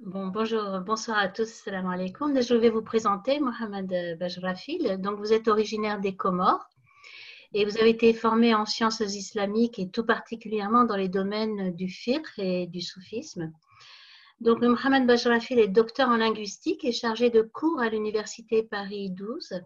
[0.00, 2.40] Bon, bonjour, bonsoir à tous, salam alaikum.
[2.42, 5.00] Je vais vous présenter Mohamed Bajrafil.
[5.00, 6.68] Donc, vous êtes originaire des Comores
[7.54, 11.88] et vous avez été formé en sciences islamiques et tout particulièrement dans les domaines du
[11.88, 13.52] fiqh et du soufisme.
[14.40, 19.60] Donc, Mohamed Bajrafil est docteur en linguistique et chargé de cours à l'université Paris 12.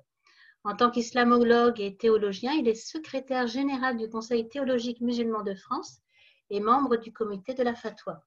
[0.65, 6.01] En tant qu'islamologue et théologien, il est secrétaire général du Conseil théologique musulman de France
[6.51, 8.23] et membre du comité de la fatwa.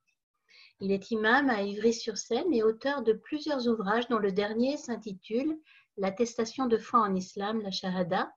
[0.79, 5.57] Il est imam à Ivry-sur-Seine et auteur de plusieurs ouvrages dont le dernier s'intitule
[5.99, 8.31] L'attestation de foi en islam, la Shahada,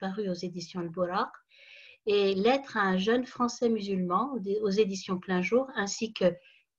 [0.00, 1.28] paru aux éditions Al-Bouraq,
[2.06, 6.34] et Lettre à un jeune français musulman aux éditions Plein Jour, ainsi que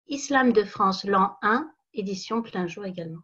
[0.08, 3.22] Islam de France, l'an 1, édition Plein Jour également.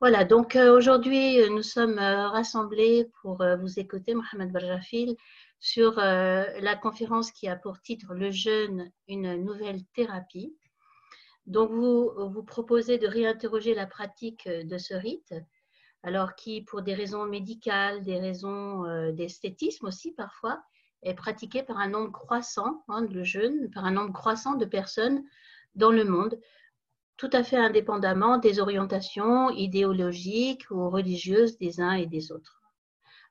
[0.00, 5.14] Voilà, donc euh, aujourd'hui, nous sommes euh, rassemblés pour euh, vous écouter, Mohamed Barjafil,
[5.60, 10.56] sur la conférence qui a pour titre Le jeûne, une nouvelle thérapie.
[11.46, 15.34] Donc, vous, vous proposez de réinterroger la pratique euh, de ce rite,
[16.02, 20.62] alors qui, pour des raisons médicales, des raisons euh, d'esthétisme aussi parfois,
[21.02, 25.24] est pratiqué par un nombre croissant, hein, le par un nombre croissant de personnes
[25.74, 26.38] dans le monde,
[27.16, 32.62] tout à fait indépendamment des orientations idéologiques ou religieuses des uns et des autres.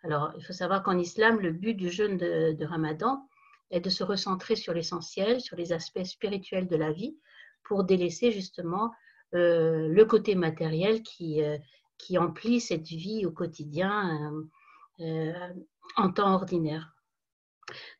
[0.03, 3.27] Alors, il faut savoir qu'en islam, le but du jeûne de Ramadan
[3.69, 7.17] est de se recentrer sur l'essentiel, sur les aspects spirituels de la vie,
[7.63, 8.91] pour délaisser justement
[9.33, 11.57] euh, le côté matériel qui, euh,
[11.97, 14.33] qui emplit cette vie au quotidien
[14.99, 15.33] euh,
[15.95, 16.93] en temps ordinaire.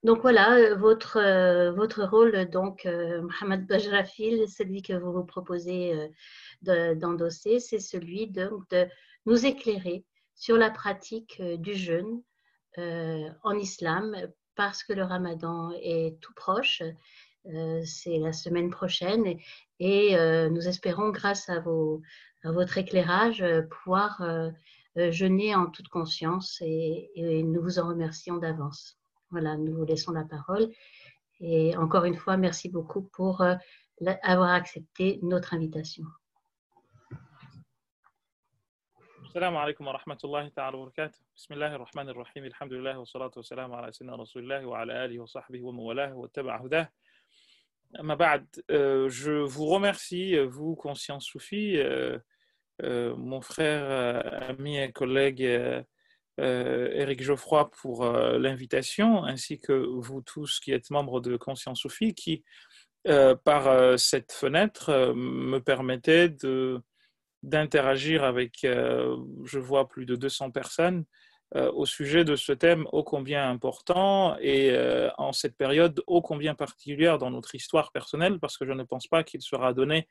[0.04, 6.10] Donc voilà, votre, votre rôle, donc, Mohamed Bajrafil, celui que vous vous proposez
[6.62, 8.50] d'endosser, c'est celui de,
[9.26, 10.04] nous éclairer
[10.36, 12.22] sur la pratique du jeûne
[12.76, 14.14] en islam,
[14.56, 16.84] parce que le ramadan est tout proche
[17.85, 19.39] c'est la semaine prochaine
[19.79, 21.61] et, euh, nous espérons, grâce à,
[22.45, 24.23] votre éclairage, euh, pouvoir
[24.97, 27.11] jeûner en toute conscience et,
[27.45, 28.99] nous vous en remercions d'avance.
[29.31, 30.71] Voilà, nous vous laissons la parole.
[31.41, 33.45] Et encore une fois, merci beaucoup pour
[34.23, 36.05] avoir accepté notre invitation.
[39.37, 43.93] السلام عليكم ورحمة الله تعالى وبركاته بسم الله الرحمن الرحيم الحمد لله والصلاة والسلام على
[43.93, 47.10] سيدنا رسول الله وعلى آله وصحبه ومن والاه واتبع هداه euh,
[49.10, 52.18] je vous remercie, vous, Conscience Soufi, euh,
[52.84, 55.48] euh, mon frère, ami et collègue
[56.38, 62.44] Eric Geoffroy pour l'invitation, ainsi que vous tous qui êtes membres de Conscience Soufi, qui,
[63.04, 66.36] par cette fenêtre, me permettait
[67.44, 73.04] d'interagir avec, je vois, plus de 200 personnes euh, au sujet de ce thème ô
[73.04, 78.58] combien important et euh, en cette période ô combien particulière dans notre histoire personnelle, parce
[78.58, 80.08] que je ne pense pas qu'il sera donné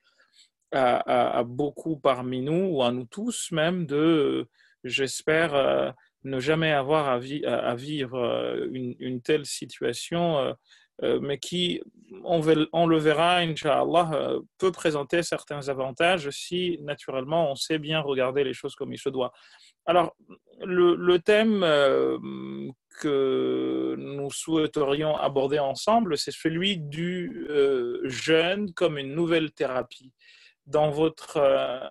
[0.72, 4.48] à, beaucoup parmi nous, ou à nous tous même, de,
[4.84, 5.90] j'espère, euh,
[6.22, 10.54] ne jamais avoir à, vivre une, telle situation,
[11.02, 11.80] mais qui,
[12.24, 18.52] on, le verra, Inch'Allah, peut présenter certains avantages si, naturellement, on sait bien regarder les
[18.52, 19.32] choses comme il se doit.
[19.86, 20.14] Alors,
[20.60, 22.18] le, thème euh,
[23.00, 30.12] que nous souhaiterions aborder ensemble, c'est celui du euh, jeûne comme une nouvelle thérapie.
[30.66, 31.88] Dans votre euh,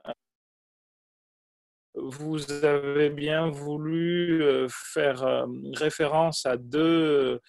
[1.95, 7.41] vous avez bien voulu faire référence à deux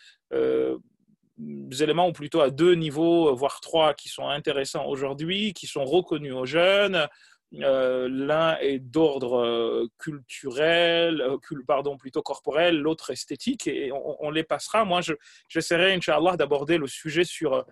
[1.81, 6.35] éléments, ou plutôt à deux niveaux, voire trois, qui sont intéressants aujourd'hui, qui sont reconnus
[6.35, 7.09] aux jeunes,
[7.55, 11.37] euh, l'un est d'ordre euh, culturel, euh,
[11.67, 14.85] pardon, plutôt corporel, l'autre esthétique, et on, les passera.
[14.85, 15.01] Moi,
[15.49, 17.65] j'essaierai, Inch'Allah, d'aborder le sujet sur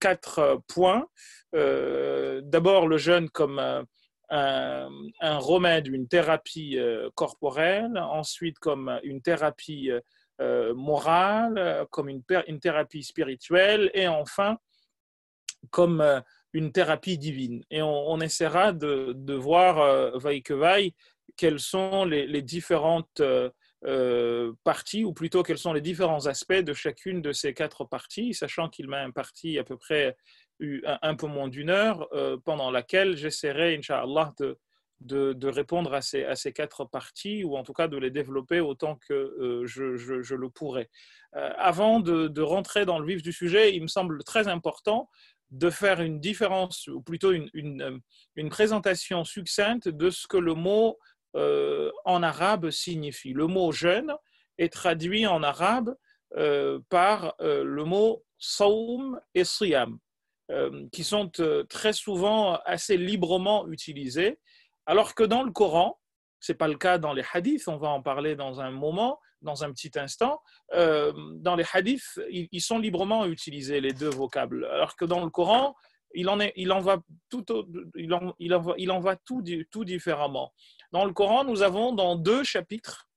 [0.00, 1.06] quatre points.
[1.52, 3.84] D'abord, le jeûne comme un,
[4.30, 6.78] un, remède, une thérapie
[7.14, 9.90] corporelle, ensuite comme une thérapie
[10.40, 14.58] morale, comme une, une, thérapie spirituelle, et enfin
[15.70, 16.02] comme
[16.54, 17.64] une thérapie divine.
[17.70, 20.94] Et on, essaiera de, de voir, euh, vaille que vaille,
[21.36, 23.50] quelles sont les, différentes euh,
[23.84, 28.34] euh, parties, ou plutôt quels sont les différents aspects de chacune de ces quatre parties,
[28.34, 30.16] sachant qu'il m'a imparti à peu près
[30.62, 32.08] un, un peu moins d'une heure,
[32.44, 34.56] pendant laquelle j'essaierai, Inch'Allah, de,
[35.04, 38.60] de, répondre à ces, à ces, quatre parties, ou en tout cas de les développer
[38.60, 40.90] autant que je, je, le pourrai.
[41.32, 45.08] avant de, de, rentrer dans le vif du sujet, il me semble très important
[45.50, 48.00] de faire une différence, ou plutôt une, une,
[48.34, 50.98] une présentation succincte de ce que le mot
[51.36, 53.32] euh, en arabe signifie.
[53.32, 54.14] Le mot jeûne
[54.58, 55.96] est traduit en arabe
[56.36, 59.98] euh, par euh, le mot saum et siyam.
[60.92, 61.30] qui sont
[61.68, 64.38] très souvent assez librement utilisés,
[64.86, 65.98] alors que dans le Coran,
[66.40, 69.18] ce n'est pas le cas dans les hadiths, on va en parler dans un moment,
[69.40, 70.42] dans un petit instant.
[70.72, 75.74] dans les hadiths, ils, sont librement utilisés, les deux vocables, alors que dans le Coran,
[76.14, 77.42] il en, va, tout,
[79.70, 80.52] tout, différemment.
[80.92, 83.08] Dans le Coran, nous avons dans deux chapitres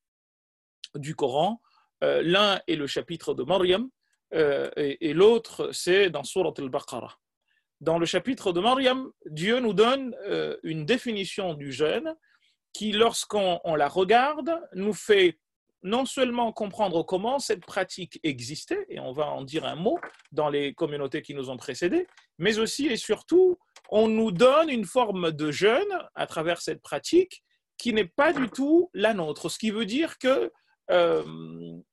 [0.95, 1.61] du Coran,
[2.03, 3.89] euh, l'un est le chapitre de Maryam
[4.33, 7.17] euh, et, l'autre c'est dans Surat al-Baqarah.
[7.79, 12.15] Dans le chapitre de Maryam, Dieu nous donne euh, une définition du jeûne
[12.73, 15.39] qui, lorsqu'on la regarde, nous fait
[15.83, 19.99] non seulement comprendre comment cette pratique existait, et on va en dire un mot
[20.31, 22.07] dans les communautés qui nous ont précédés,
[22.39, 23.57] mais aussi et surtout,
[23.89, 27.43] on nous donne une forme de jeûne à travers cette pratique
[27.77, 29.49] qui n'est pas du tout la nôtre.
[29.49, 30.51] Ce qui veut dire que,
[30.89, 31.23] euh,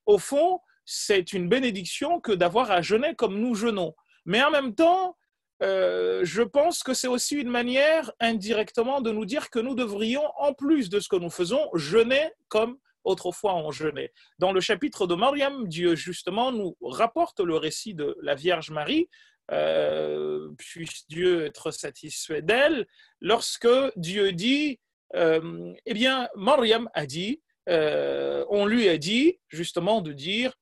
[0.07, 3.95] au fond, c'est une bénédiction que d'avoir à jeûner comme nous jeûnons.
[4.25, 5.17] Mais en même temps,
[5.65, 10.25] euh, je pense que c'est aussi une manière indirectement de nous dire que nous devrions,
[10.37, 14.13] en plus de ce que nous faisons, jeûner comme autrefois on jeûnait.
[14.39, 19.09] Dans le chapitre de Mariam, Dieu justement nous rapporte le récit de la Vierge Marie,
[19.51, 22.87] euh, puisse Dieu être satisfait d'elle,
[23.21, 24.81] lorsque Dieu dit,
[25.15, 30.53] euh, eh bien, Mariam a dit, on lui a dit justement de dire,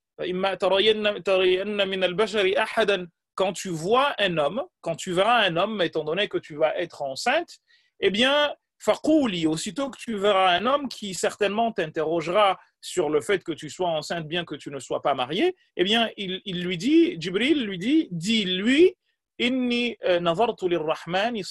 [3.35, 6.77] quand tu vois un homme, quand tu verras un homme, étant donné que tu vas
[6.77, 7.59] être enceinte,
[8.01, 13.45] eh bien, Fakouli, aussitôt que tu verras un homme qui certainement t'interrogera sur le fait
[13.45, 16.77] que tu sois enceinte bien que tu ne sois pas mariée, eh bien, il, lui
[16.77, 18.97] dit, Jibril lui dit, dis-lui,
[19.39, 21.43] inni euh, lirrahmani.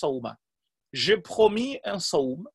[0.91, 2.47] J'ai promis un saum.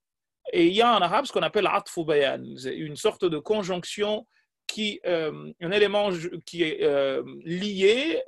[0.53, 4.27] Et il y a en arabe ce qu'on appelle atfu bayan, une sorte de conjonction
[4.67, 6.11] qui, euh, un élément
[6.45, 8.23] qui est euh, lié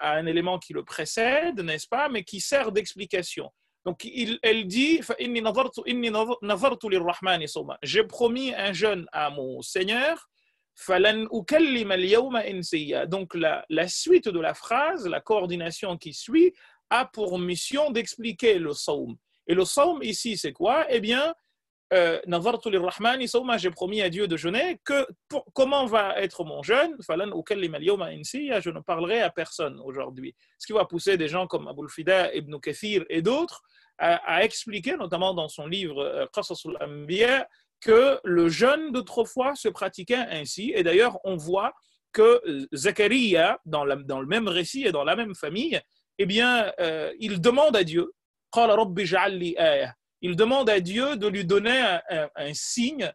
[0.00, 3.50] à un élément qui le précède, n'est-ce pas, mais qui sert d'explication.
[3.86, 5.00] Donc, il, elle dit
[7.82, 10.28] J'ai promis un jeûne à mon Seigneur.
[13.06, 16.52] Donc, la, la suite de la phrase, la coordination qui suit,
[16.90, 19.16] a pour mission d'expliquer le saum.
[19.46, 20.86] Et le saum ici, c'est quoi?
[20.90, 21.32] Eh bien,
[21.92, 22.20] euh,
[23.58, 25.06] j'ai promis à Dieu de jeûner, que
[25.54, 26.96] comment va être mon jeûne?
[27.00, 30.34] Je ne parlerai à personne aujourd'hui.
[30.58, 33.62] Ce qui va pousser des gens comme Abul Fida, Ibn Kathir et d'autres
[33.98, 37.48] a, expliqué, notamment dans son livre euh, Qasasul Anbiya,
[37.80, 40.72] que le jeûne d'autrefois se pratiquait ainsi.
[40.74, 41.72] Et d'ailleurs, on voit
[42.12, 45.80] que euh, Zacharia, dans, dans, le même récit et dans la même famille,
[46.18, 48.12] eh bien, euh, il demande à Dieu,
[50.26, 53.12] il demande à Dieu de lui donner un, signe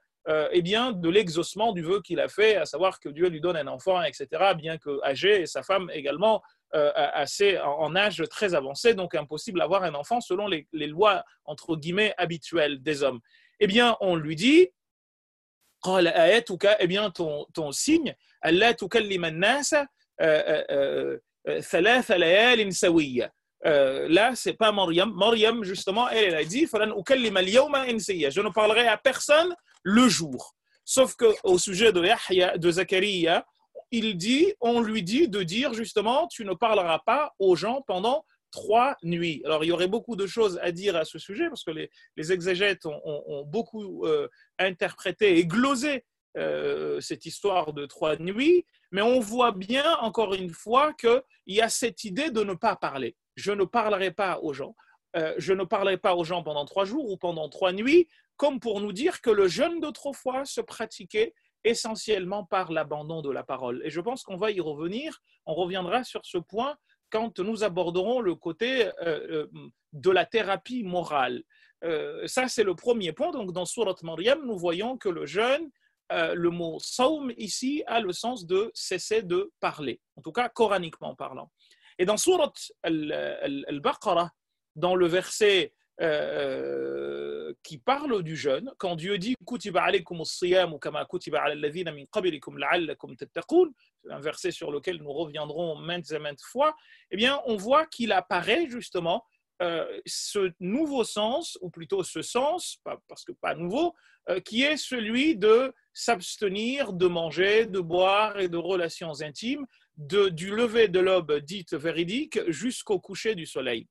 [0.51, 3.57] eh bien, de l'exaucement du vœu qu'il a fait, à savoir que Dieu lui donne
[3.57, 6.41] un enfant, etc., bien que âgé et sa femme également
[6.73, 11.75] euh, assez en âge très avancé, donc impossible d'avoir un enfant selon les, lois entre
[11.75, 13.19] guillemets habituelles des hommes.
[13.59, 14.69] Eh bien, on lui dit,
[15.85, 18.15] eh bien, ton, ton signe,
[18.45, 18.51] euh,
[23.65, 25.13] euh, là, c'est pas Mariam.
[25.13, 30.55] Mariam, justement, elle, a dit Je ne parlerai à personne le jour.
[30.83, 33.45] Sauf qu'au sujet de Yahya, de Zachariah,
[33.91, 38.25] il dit, on lui dit de dire justement, tu ne parleras pas aux gens pendant
[38.51, 39.41] trois nuits.
[39.45, 42.31] Alors, il y aurait beaucoup de choses à dire à ce sujet parce que les,
[42.31, 44.27] exégètes ont, beaucoup euh,
[44.59, 46.05] interprété et glosé
[46.37, 51.61] euh, cette histoire de trois nuits, mais on voit bien, encore une fois, qu'il y
[51.61, 53.15] a cette idée de ne pas parler.
[53.35, 54.75] Je ne parlerai pas aux gens.
[55.15, 58.07] Euh, je ne parlerai pas aux gens pendant trois jours ou pendant trois nuits,
[58.37, 61.33] comme pour nous dire que le jeûne d'autrefois se pratiquait
[61.63, 63.81] essentiellement par l'abandon de la parole.
[63.83, 66.75] Et je pense qu'on va y revenir, on reviendra sur ce point
[67.09, 69.47] quand nous aborderons le côté euh, euh,
[69.93, 71.43] de la thérapie morale.
[72.27, 73.31] Ça, c'est le premier point.
[73.31, 75.71] Donc, dans Surat Maryam, nous voyons que le jeûne,
[76.11, 81.15] le mot saum ici a le sens de cesser de parler, en tout cas coraniquement
[81.15, 81.49] parlant.
[81.97, 84.31] Et dans Surat al-Baqarah,
[84.75, 85.73] dans le verset
[87.63, 89.35] qui parle du jeûne, quand Dieu dit
[94.09, 96.75] un verset sur lequel nous reviendrons maintes et maintes fois,
[97.11, 99.23] eh bien, on voit qu'il apparaît justement
[99.61, 103.93] euh, ce nouveau sens, ou plutôt ce sens, parce que pas nouveau,
[104.29, 109.67] euh, qui est celui de s'abstenir de manger, de boire et de relations intimes,
[109.97, 113.87] de, du lever de l'aube dite véridique jusqu'au coucher du soleil.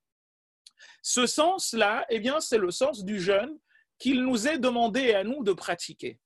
[1.02, 3.58] Ce sens-là, eh bien, c'est le sens du jeûne
[3.98, 6.18] qu'il nous est demandé à nous de pratiquer.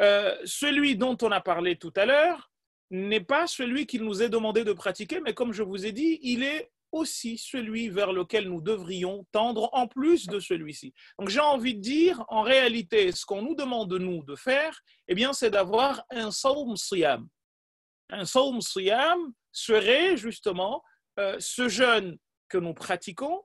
[0.00, 2.50] Euh, celui dont on a parlé tout à l'heure
[2.90, 6.18] n'est pas celui qu'il nous est demandé de pratiquer, mais comme je vous ai dit,
[6.22, 10.92] il est aussi celui vers lequel nous devrions tendre en plus de celui-ci.
[11.18, 14.82] Donc j'ai envie de dire, en réalité, ce qu'on nous demande de nous de faire,
[15.06, 17.28] eh bien, c'est d'avoir un saum siyam.
[18.10, 20.82] Un saum siyam serait justement
[21.18, 23.42] euh, ce jeûne que nous pratiquons,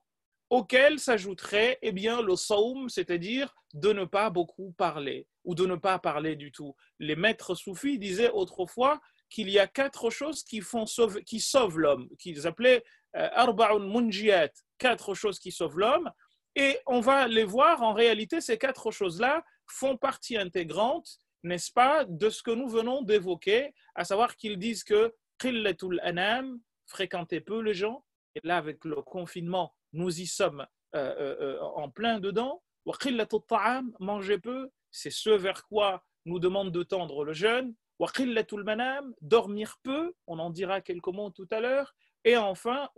[0.50, 5.76] auquel s'ajouterait eh bien, le saum, c'est-à-dire de ne pas beaucoup parler ou de ne
[5.76, 6.76] pas parler du tout.
[7.00, 10.86] Les maîtres soufis disaient autrefois qu'il y a quatre choses qui, font
[11.26, 12.84] qui sauvent l'homme, qu'ils appelaient
[13.16, 16.12] euh, arba'un munjiyat, quatre choses qui sauvent l'homme.
[16.56, 22.06] Et on va les voir, en réalité, ces quatre choses-là font partie intégrante, n'est-ce pas,
[22.06, 27.62] de ce que nous venons d'évoquer, à savoir qu'ils disent que qillatul anam, fréquentez peu
[27.62, 28.04] les gens,
[28.36, 32.62] et là, avec le confinement, nous y sommes euh, euh, en plein dedans.
[32.86, 37.74] Wa ta'am, mangez peu, c'est ce vers quoi nous demande de tendre le jeûne
[38.64, 42.90] manam, dormir peu, on en dira quelques mots tout à l'heure, et enfin,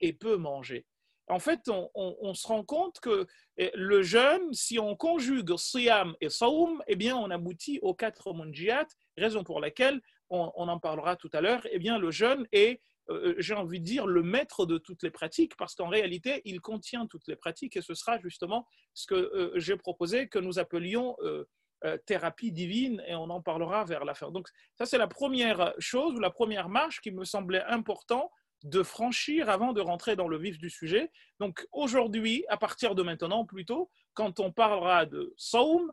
[0.00, 0.86] et peu manger.
[1.28, 6.28] En fait, on, se rend compte que eh, le jeûne, si on conjugue siyam et
[6.28, 11.30] saum, eh bien, on aboutit aux quatre munjiyat, raison pour laquelle, on, en parlera tout
[11.32, 12.80] à l'heure, eh bien, le jeûne est,
[13.10, 16.60] euh, j'ai envie de dire, le maître de toutes les pratiques, parce qu'en réalité, il
[16.60, 20.58] contient toutes les pratiques, et ce sera justement ce que euh, j'ai proposé que nous
[20.58, 21.44] appelions euh,
[21.84, 24.30] euh, thérapie divine et on en parlera vers la fin.
[24.30, 28.32] Donc ça c'est la première chose ou la première marche qui me semblait important
[28.66, 31.10] de franchir avant de rentrer dans le vif du sujet.
[31.40, 35.92] Donc aujourd'hui, à partir de maintenant plutôt, quand on parlera de saum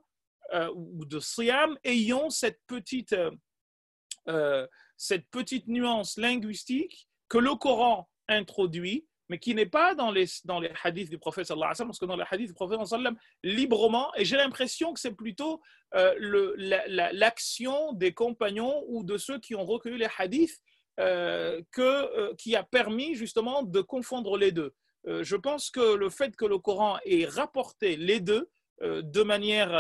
[0.54, 3.16] euh, ou de siyam, ayons cette petite,
[4.28, 10.26] euh, cette petite nuance linguistique que le Coran introduit mais qui n'est pas dans les,
[10.44, 12.86] dans les hadiths du prophète sallallahu alayhi sallam, parce que dans les hadiths du prophète
[12.86, 15.62] sallallahu alayhi sallam, librement, et j'ai l'impression que c'est plutôt
[15.96, 16.14] euh,
[17.14, 22.56] l'action des compagnons ou de ceux qui ont recueilli les hadiths euh, que, euh, qui
[22.56, 24.74] a permis justement de confondre les deux.
[25.08, 28.50] Euh, je pense que le fait que le Coran ait rapporté les deux
[28.82, 29.72] de manière,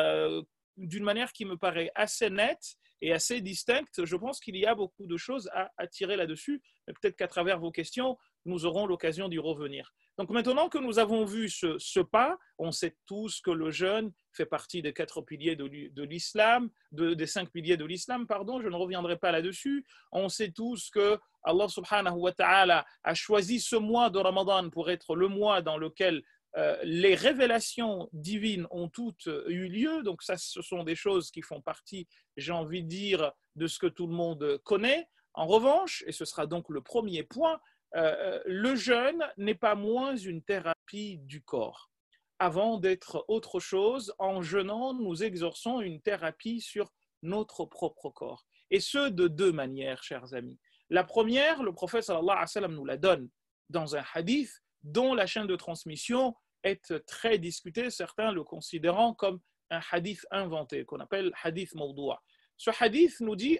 [0.78, 4.76] d'une manière qui me paraît assez nette, et assez distincte, je pense qu'il y a
[4.76, 6.62] beaucoup de choses à, à tirer là-dessus.
[6.86, 9.94] Peut-être qu'à travers vos questions, nous aurons l'occasion d'y revenir.
[10.18, 14.46] Donc maintenant que nous avons vu ce, pas, on sait tous que le jeûne fait
[14.46, 19.18] partie des quatre piliers de, l'islam, des cinq piliers de l'islam, pardon, je ne reviendrai
[19.18, 19.86] pas là-dessus.
[20.12, 24.92] On sait tous que Allah subhanahu wa ta'ala a choisi ce mois de Ramadan pour
[24.92, 26.24] être le mois dans lequel
[26.56, 30.04] euh, les révélations divines ont toutes eu lieu.
[30.04, 32.08] Donc ça, ce sont des choses qui font partie,
[32.38, 35.08] j'ai envie de dire, de ce que tout le monde connaît.
[35.34, 37.60] En revanche, et ce sera donc le premier point,
[37.96, 41.92] euh, euh, le jeûne n'est pas moins une thérapie du corps.
[42.40, 48.46] Avant d'être autre chose, en jeûnant, nous exerçons une thérapie sur notre propre corps.
[48.72, 50.60] Et ce, de deux manières, chers amis.
[50.90, 53.30] La première, le prophète sallallahu alayhi wa nous la donne
[53.70, 54.52] dans un hadith
[54.84, 60.86] dont la chaîne de transmission est très discutée, certains le considérant comme un hadith inventé,
[60.86, 62.22] qu'on appelle hadith mawdoua.
[62.58, 63.60] Ce hadith nous dit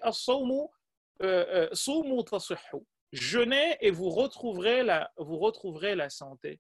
[1.22, 1.70] euh,
[3.14, 6.60] jeûnez et vous retrouverez la, vous retrouverez la santé.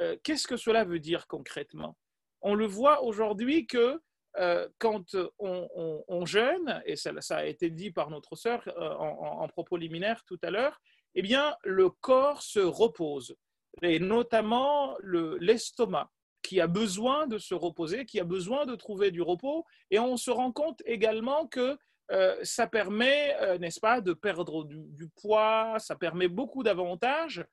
[0.00, 1.96] Euh, qu'est-ce que cela veut dire concrètement?
[2.40, 4.00] On le voit aujourd'hui que
[4.38, 9.76] euh, quand on, jeûne, et ça, a été dit par notre sœur euh, en, propos
[9.76, 10.80] liminaire tout à l'heure,
[11.14, 13.36] eh bien, le corps se repose,
[13.82, 16.10] et notamment l'estomac
[16.42, 20.16] qui a besoin de se reposer, qui a besoin de trouver du repos, et on
[20.16, 21.78] se rend compte également que
[22.10, 27.44] euh, ça permet, euh, n'est-ce pas, de perdre du, poids, ça permet beaucoup d'avantages.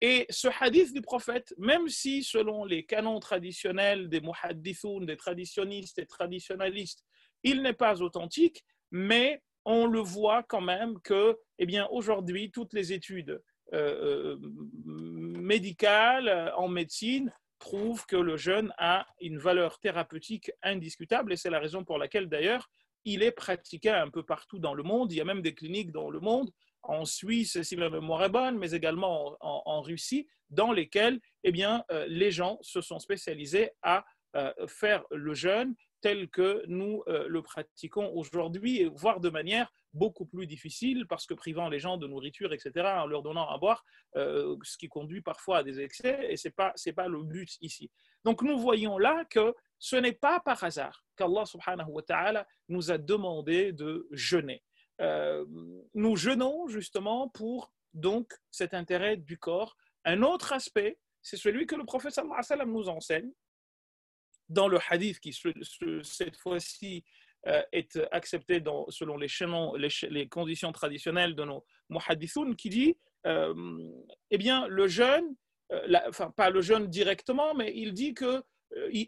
[0.00, 5.98] Et ce hadith du prophète, même si selon les canons traditionnels des muhaddithoun, des traditionnistes
[5.98, 7.04] et traditionalistes,
[7.42, 12.72] il n'est pas authentique, mais on le voit quand même que, eh bien, aujourd'hui, toutes
[12.72, 13.42] les études
[13.74, 14.38] euh,
[14.86, 21.58] médicales en médecine prouvent que le jeûne a une valeur thérapeutique indiscutable, et c'est la
[21.58, 22.70] raison pour laquelle, d'ailleurs,
[23.08, 25.12] il est pratiqué un peu partout dans le monde.
[25.12, 26.50] Il y a même des cliniques dans le monde,
[26.82, 31.84] en Suisse, si la mémoire est bonne, mais également en, Russie, dans lesquelles eh bien,
[31.90, 34.04] euh, les gens se sont spécialisés à
[34.36, 40.26] euh, faire le jeûne tel que nous euh, le pratiquons aujourd'hui, voire de manière beaucoup
[40.26, 43.84] plus difficile, parce que privant les gens de nourriture, etc., en leur donnant à boire,
[44.14, 47.90] ce qui conduit parfois à des excès, et ce n'est pas, pas le but ici.
[48.24, 52.90] Donc nous voyons là que ce n'est pas par hasard qu'Allah subhanahu wa ta'ala nous
[52.90, 54.62] a demandé de jeûner.
[55.00, 55.44] Euh,
[55.94, 59.76] nous jeûnons justement pour donc cet intérêt du corps.
[60.04, 63.30] Un autre aspect, c'est celui que le prophète sallallahu nous enseigne
[64.48, 65.32] dans le hadith qui
[66.02, 67.04] cette fois-ci
[67.46, 69.28] euh, est accepté selon les,
[69.76, 75.34] les, les, conditions traditionnelles de nos muhaddithoun qui dit eh bien, le jeûne,
[76.06, 78.42] enfin pas le jeûne directement, mais il dit que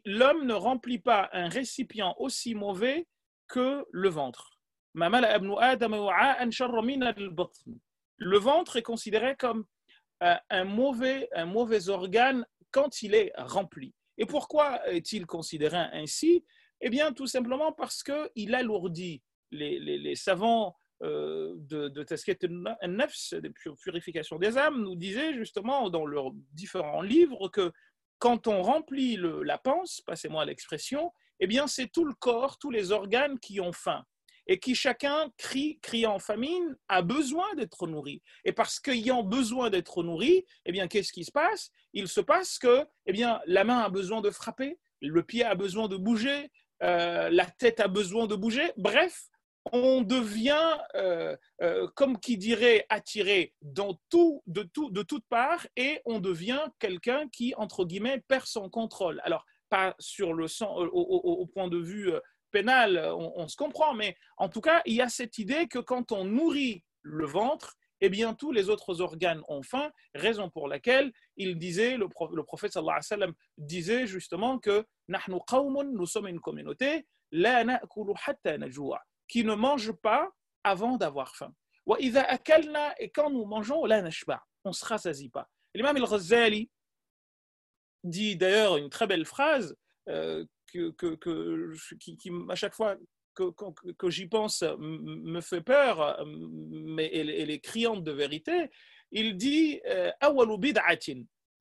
[0.04, 3.06] l'homme ne remplit pas un récipient aussi mauvais
[3.48, 4.58] que le ventre.
[8.18, 9.64] Le ventre est considéré comme
[10.20, 13.94] un mauvais, un mauvais organe quand il est rempli.
[14.18, 16.44] Et pourquoi est-il considéré ainsi?
[16.80, 19.22] Eh bien, tout simplement parce qu'il alourdit.
[19.52, 22.44] Les, savants euh, de, de Tasket
[22.82, 23.52] nafs de
[23.82, 27.72] purification des âmes, nous disaient justement dans leurs différents livres que
[28.20, 32.92] quand on remplit la panse, passez-moi l'expression, eh bien, c'est tout le corps, tous les
[32.92, 34.04] organes qui ont faim
[34.46, 38.22] et qui chacun crie, crie en famine, a besoin d'être nourri.
[38.44, 41.70] Et parce qu'ayant besoin d'être nourri, eh bien, qu'est-ce qui se passe?
[41.92, 45.54] Il se passe que, eh bien, la main a besoin de frapper, le pied a
[45.54, 46.50] besoin de bouger,
[46.82, 48.72] euh, la tête a besoin de bouger.
[48.76, 49.29] Bref,
[49.72, 55.66] on devient, euh, euh, comme qui dirait, attiré dans tout, de, tout, de toutes parts
[55.76, 59.20] et on devient quelqu'un qui, entre guillemets, perd son contrôle.
[59.24, 62.10] Alors, pas sur le au, point de vue
[62.50, 66.10] pénal, on, se comprend, mais en tout cas, il y a cette idée que quand
[66.10, 71.12] on nourrit le ventre, eh bien, tous les autres organes ont faim, raison pour laquelle
[71.36, 77.06] il disait, le, prophète sallallahu alayhi wa sallam disait justement que nous sommes une communauté
[79.30, 80.28] qui ne mange pas
[80.64, 81.54] avant d'avoir faim.
[81.98, 85.48] Et quand nous mangeons, on ne se rassasie pas.
[85.74, 86.70] L'imam al-Ghazali
[88.04, 89.76] dit d'ailleurs une très belle phrase
[90.08, 91.14] euh, que, que,
[91.98, 92.96] qui, à chaque fois
[93.34, 93.50] que,
[93.92, 98.70] que j'y pense me fait peur, mais elle, est criante de vérité.
[99.12, 100.10] Il dit euh,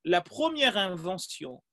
[0.05, 1.63] la première invention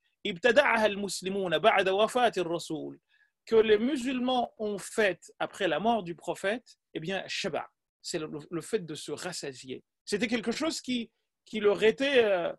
[3.47, 7.69] que les musulmans ont faite après la mort du prophète, eh bien, shaba,
[8.03, 9.83] c'est le, fait de se rassasier.
[10.05, 11.11] C'était quelque chose qui,
[11.45, 12.53] qui leur était euh,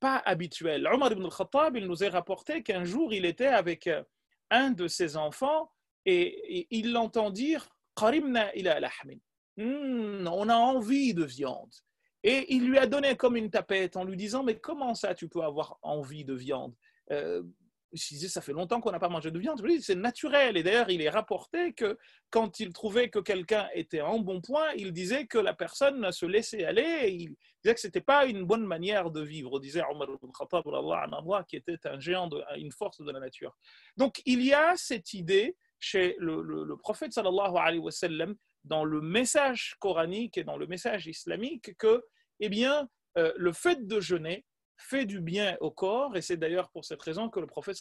[0.00, 0.86] pas habituel.
[0.86, 4.02] Omar ibn al-Khattab, il nous est rapporté qu'un jour, il était avec euh,
[4.50, 5.70] un de ses enfants
[6.06, 8.80] et, il l'entend dire Qarimna ila
[9.56, 11.72] hmm, on a envie de viande.
[12.22, 15.28] Et il lui a donné comme une tapette en lui disant Mais comment ça, tu
[15.28, 16.74] peux avoir envie de viande?
[17.10, 17.42] Euh,
[17.92, 19.62] je disais, ça fait longtemps qu'on n'a pas mangé de viande.
[19.80, 20.56] C'est naturel.
[20.56, 21.98] Et d'ailleurs, il est rapporté que
[22.30, 26.26] quand il trouvait que quelqu'un était en bon point, il disait que la personne se
[26.26, 27.10] laissait aller.
[27.10, 29.58] il disait que ce n'était pas une bonne manière de vivre.
[29.60, 30.64] Disait Omar ibn Khattab,
[31.48, 33.56] qui était un géant, une force de la nature.
[33.96, 37.90] Donc, il y a cette idée chez le, prophète sallallahu alayhi wa
[38.64, 42.04] dans le message coranique et dans le message islamique, que,
[42.40, 44.44] eh bien, euh, le fait de jeûner,
[44.80, 47.78] fait du bien au corps, et c'est d'ailleurs pour cette raison que le prophète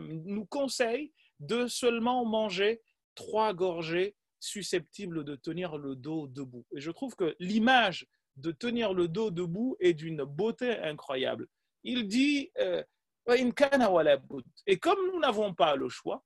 [0.00, 2.82] nous conseille de seulement manger
[3.14, 6.66] trois gorgées susceptibles de tenir le dos debout.
[6.76, 11.46] Et je trouve que l'image de tenir le dos debout est d'une beauté incroyable.
[11.84, 12.82] Il dit euh,
[13.28, 16.24] et comme nous n'avons pas le choix,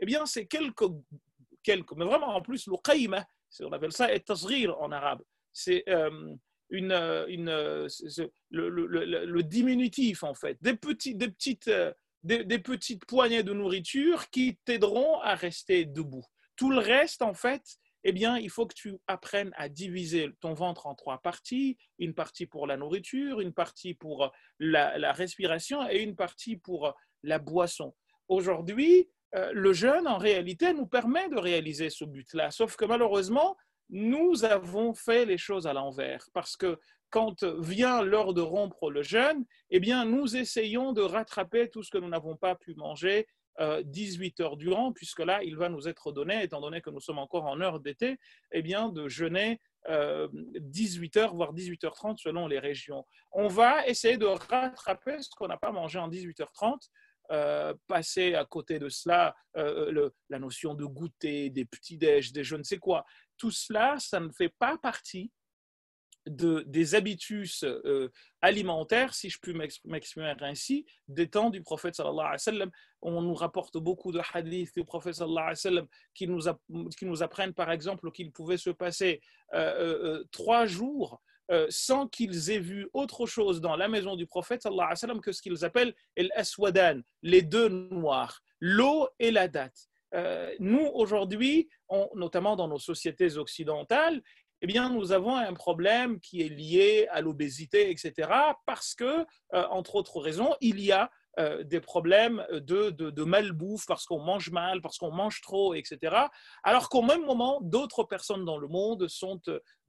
[0.00, 0.84] eh bien c'est quelques,
[1.62, 4.24] quelques, mais vraiment en plus, on appelle ça et
[4.68, 5.22] en arabe.
[5.52, 6.34] C'est euh,
[6.70, 7.88] une, euh, euh,
[8.50, 14.58] le, diminutif, en fait, des, petits, des, petites, euh, des, petites poignées de nourriture qui
[14.64, 16.24] t'aideront à rester debout.
[16.56, 17.62] Tout le reste, en fait,
[18.04, 22.14] eh bien, il faut que tu apprennes à diviser ton ventre en trois parties, une
[22.14, 27.38] partie pour la nourriture, une partie pour la, la respiration et une partie pour la
[27.38, 27.94] boisson.
[28.28, 29.08] Aujourd'hui,
[29.52, 33.56] le jeûne, en réalité, nous permet de réaliser ce but-là, sauf que malheureusement,
[33.90, 36.78] nous avons fait les choses à l'envers parce que
[37.10, 41.90] quand vient l'heure de rompre le jeûne, eh bien, nous essayons de rattraper tout ce
[41.90, 43.26] que nous n'avons pas pu manger
[43.58, 47.00] 18 euh, heures durant, puisque là, il va nous être donné, étant donné que nous
[47.00, 48.18] sommes encore en heure d'été,
[48.52, 53.06] eh bien, de jeûner 18 euh, heures, voire 18h30 selon les régions.
[53.32, 56.88] On va essayer de rattraper ce qu'on n'a pas mangé en 18h30
[57.32, 62.62] euh, passer à côté de cela la notion de goûter, des petits-déj, des je ne
[62.62, 63.04] sais quoi
[63.36, 65.30] tout cela, ça ne fait pas partie
[66.26, 68.08] de, des habitus euh,
[68.40, 72.66] alimentaires, si je puis m'exprimer ainsi, des temps du prophète sallallahu alayhi wa.
[73.02, 76.40] On nous rapporte beaucoup de hadiths du prophète sallallahu alayhi wa qui nous,
[76.90, 79.20] qui nous apprennent par exemple qu'il pouvait se passer
[79.54, 81.20] euh, euh, trois jours
[81.68, 85.30] sans qu'ils aient vu autre chose dans la maison du prophète sallallahu alayhi wa que
[85.30, 89.88] ce qu'ils appellent el-aswadan, les deux noirs, l'eau et la date.
[90.16, 91.68] Euh, nous, aujourd'hui,
[92.14, 94.22] notamment dans nos sociétés occidentales,
[94.62, 98.30] eh bien, nous avons un problème qui est lié à l'obésité, etc.,
[98.64, 103.84] parce que, euh, entre autres raisons, il y a euh, des problèmes de, de, malbouffe
[103.86, 106.16] parce qu'on mange mal, parce qu'on mange trop, etc.
[106.62, 109.38] Alors qu'au même moment, d'autres personnes dans le monde sont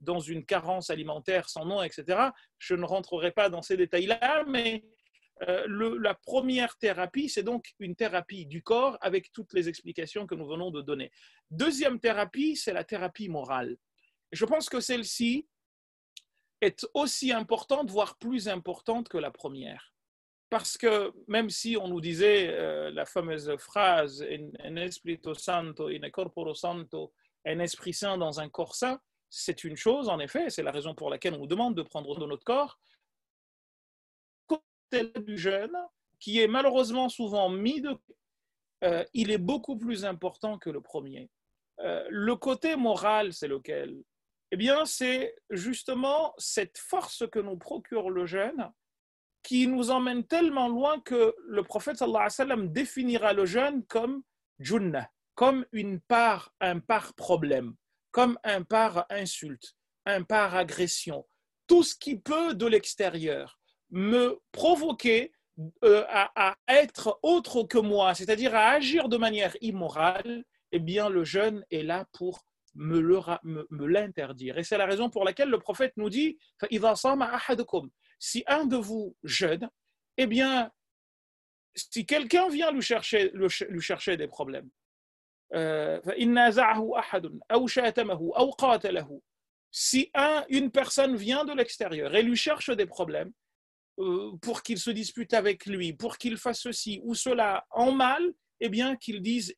[0.02, 2.28] dans une carence alimentaire sans nom, etc.
[2.58, 4.84] Je ne rentrerai pas dans ces détails-là, mais
[5.48, 10.34] euh, la première thérapie, c'est donc une thérapie du corps avec toutes les explications que
[10.34, 11.10] nous venons de donner.
[11.50, 13.76] Deuxième thérapie, c'est la thérapie morale.
[14.32, 15.46] Je pense que celle-ci
[16.60, 19.94] est aussi importante, voire plus importante que la première.
[20.50, 24.24] Parce que même si on nous disait euh, la fameuse phrase
[24.64, 27.12] en espíritu santo, in corporo santo,
[27.44, 28.98] un esprit saint dans un corps saint,
[29.30, 32.18] c'est une chose en effet, c'est la raison pour laquelle on nous demande de prendre
[32.18, 32.78] de notre corps.
[34.90, 35.76] Côté du jeune,
[36.18, 37.96] qui est malheureusement souvent mis de
[38.84, 41.30] euh, il est beaucoup plus important que le premier.
[41.80, 44.02] Euh, le côté moral, c'est lequel?
[44.50, 48.70] Eh bien, c'est justement cette force que nous procure le jeune
[49.42, 52.02] qui nous emmène tellement loin que le prophète
[52.72, 54.22] définira le jeûne comme
[54.58, 57.74] junnah, comme une part, un par problème,
[58.10, 59.74] comme un par insulte,
[60.06, 61.26] un par agression.
[61.66, 63.57] Tout ce qui peut de l'extérieur
[63.90, 65.32] me provoquer
[65.84, 71.24] euh, à, être autre que moi, c'est-à-dire à agir de manière immorale, eh bien le
[71.24, 74.58] jeûne est là pour me l'interdire.
[74.58, 76.38] Et c'est la raison pour laquelle le prophète nous dit
[78.20, 79.68] si un de vous jeûne,
[80.16, 80.70] eh bien,
[81.74, 84.68] si quelqu'un vient lui chercher, lui chercher des problèmes,
[85.54, 86.00] euh,
[89.70, 93.32] si un, une personne vient de l'extérieur et lui cherche des problèmes
[94.40, 98.22] pour qu'il se dispute avec lui, pour qu'il fasse ceci ou cela en mal,
[98.60, 99.54] eh bien qu'il dise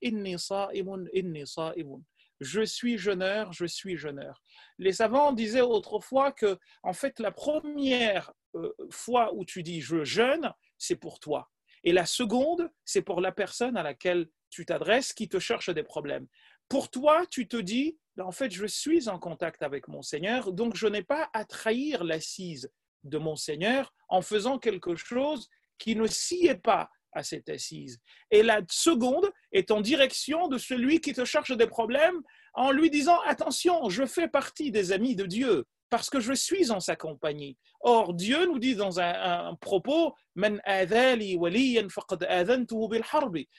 [2.40, 4.42] je suis jeûneur, je suis jeûneur.
[4.78, 10.04] Les savants disaient autrefois que, en fait, la première euh, fois où tu dis je
[10.04, 11.50] jeûne, c'est pour toi.
[11.84, 15.82] Et la seconde, c'est pour la personne à laquelle tu t'adresses qui te cherche des
[15.82, 16.26] problèmes.
[16.68, 20.52] Pour toi, tu te dis, ben, en fait, je suis en contact avec mon Seigneur,
[20.52, 22.70] donc je n'ai pas à trahir l'assise
[23.04, 27.98] de mon Seigneur en faisant quelque chose qui ne s'y est pas à cette assise.
[28.30, 32.20] Et la seconde est en direction de celui qui te cherche des problèmes
[32.54, 36.70] en lui disant, attention, je fais partie des amis de Dieu parce que je suis
[36.70, 37.58] en sa compagnie.
[37.80, 40.14] Or, Dieu nous dit dans un, propos,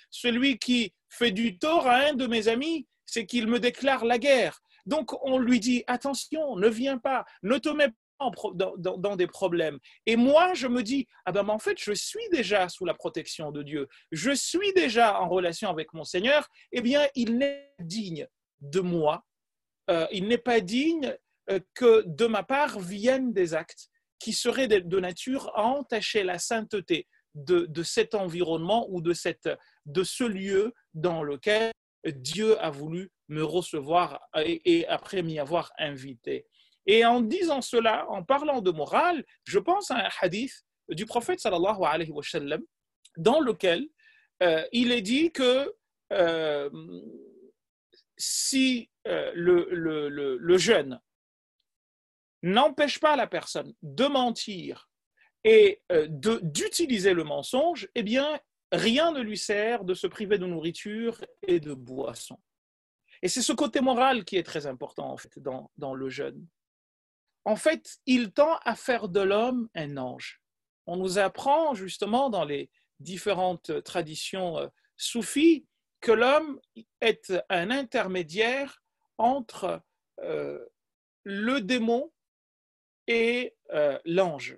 [0.10, 4.18] celui qui fait du tort à un de mes amis, c'est qu'il me déclare la
[4.18, 4.62] guerre.
[4.86, 7.92] Donc, on lui dit, attention, ne viens pas, ne te mets
[8.54, 9.80] dans, des problèmes.
[10.06, 13.52] Et moi, je me dis, ah ben, en fait, je suis déjà sous la protection
[13.52, 18.28] de Dieu, je suis déjà en relation avec mon Seigneur, eh bien, il n'est digne
[18.62, 19.24] de moi,
[19.90, 21.16] euh, il n'est pas digne
[21.50, 26.38] euh, que de ma part viennent des actes qui seraient de, nature à entacher la
[26.38, 29.50] sainteté de, cet environnement ou de, cette,
[29.86, 31.72] de ce lieu dans lequel
[32.06, 36.46] Dieu a voulu me recevoir et, après m'y avoir invité.
[36.86, 41.40] Et en disant cela, en parlant de morale, je pense à un hadith du prophète
[41.40, 42.62] sallallahu alayhi wa sallam,
[43.18, 43.88] dans lequel
[44.44, 45.74] euh, il est dit que
[46.12, 46.70] euh,
[48.18, 50.58] si le, le, le,
[52.44, 54.90] n'empêche pas la personne de mentir
[55.44, 58.40] et euh, d'utiliser le mensonge, eh bien,
[58.72, 62.40] rien ne lui sert de se priver de nourriture et de boisson.
[63.22, 66.48] Et c'est ce côté moral qui est très important en fait dans le jeûne.
[67.46, 70.42] En fait, il tend à faire de l'homme un ange.
[70.86, 75.66] On nous apprend justement dans les différentes traditions euh, soufis
[76.02, 76.60] que l'homme
[77.00, 78.82] est un intermédiaire
[79.18, 79.82] entre
[80.22, 80.64] euh,
[81.24, 82.12] le démon
[83.08, 84.58] et euh, l'ange.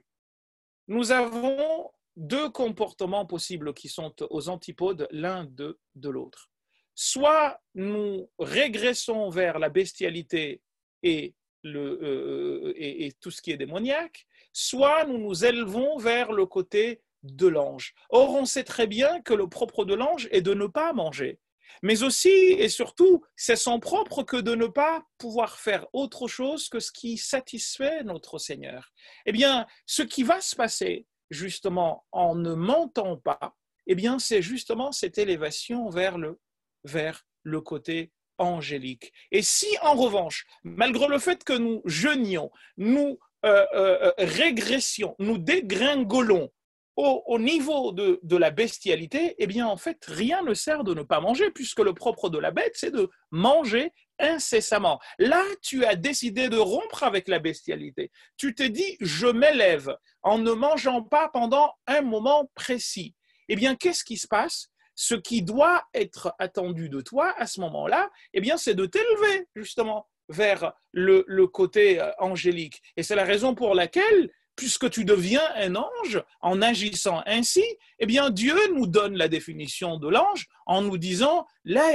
[0.87, 6.49] Nous avons deux comportements possibles qui sont aux antipodes l'un de, de l'autre.
[6.95, 10.61] Soit nous régressons vers la bestialité
[11.01, 16.31] et, le, euh, et, et, tout ce qui est démoniaque, soit nous nous élevons vers
[16.31, 17.93] le côté de l'ange.
[18.09, 21.39] Or, on sait très bien que le propre de l'ange est de ne pas manger
[21.81, 26.69] mais aussi et surtout, c'est son propre que de ne pas pouvoir faire autre chose
[26.69, 28.93] que ce qui satisfait notre Seigneur.
[29.25, 33.55] Eh bien, ce qui va se passer justement en ne mentant pas,
[33.87, 36.39] eh bien, c'est justement cette élévation vers le,
[36.85, 39.13] vers le côté angélique.
[39.31, 45.37] Et si en revanche, malgré le fait que nous jeûnions, nous euh, euh, régressions, nous
[45.37, 46.49] dégringolons
[46.95, 51.19] au, niveau de, la bestialité, eh bien, en fait, rien ne sert de ne pas
[51.19, 54.99] manger, puisque le propre de la bête, c'est de manger incessamment.
[55.17, 58.11] Là, tu as décidé de rompre avec la bestialité.
[58.37, 63.15] Tu te dis, je m'élève en ne mangeant pas pendant un moment précis.
[63.49, 64.69] eh bien, qu'est-ce qui se passe?
[64.95, 69.47] Ce qui doit être attendu de toi à ce moment-là, eh bien, c'est de t'élever
[69.55, 72.81] justement vers le, le côté euh, angélique.
[72.97, 77.63] Et c'est la raison pour laquelle puisque tu deviens un ange en agissant ainsi,
[77.99, 81.85] eh bien Dieu nous donne la définition de l'ange en nous disant Ils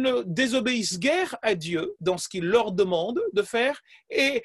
[0.00, 4.42] ne désobéissent guère à Dieu dans ce qu'il leur demande de faire et,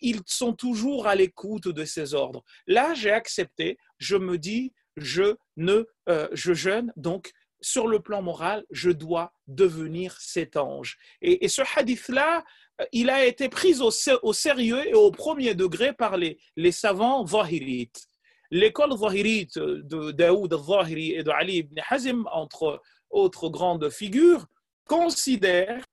[0.00, 2.42] ils sont toujours à l'écoute de ses ordres.
[2.66, 8.20] Là, j'ai accepté, je me dis, je ne, euh, je jeûne, donc sur le plan
[8.20, 10.98] moral, je dois devenir cet ange.
[11.22, 12.44] Et ce hadith-là,
[12.92, 16.38] il a été pris au, sérieux et au premier degré par les,
[16.72, 18.06] savants zahirites.
[18.50, 24.46] L'école zahirite de Daoud al-Zahiri et de Ali ibn Hazim, entre autres grandes figures,
[24.86, 25.84] considère,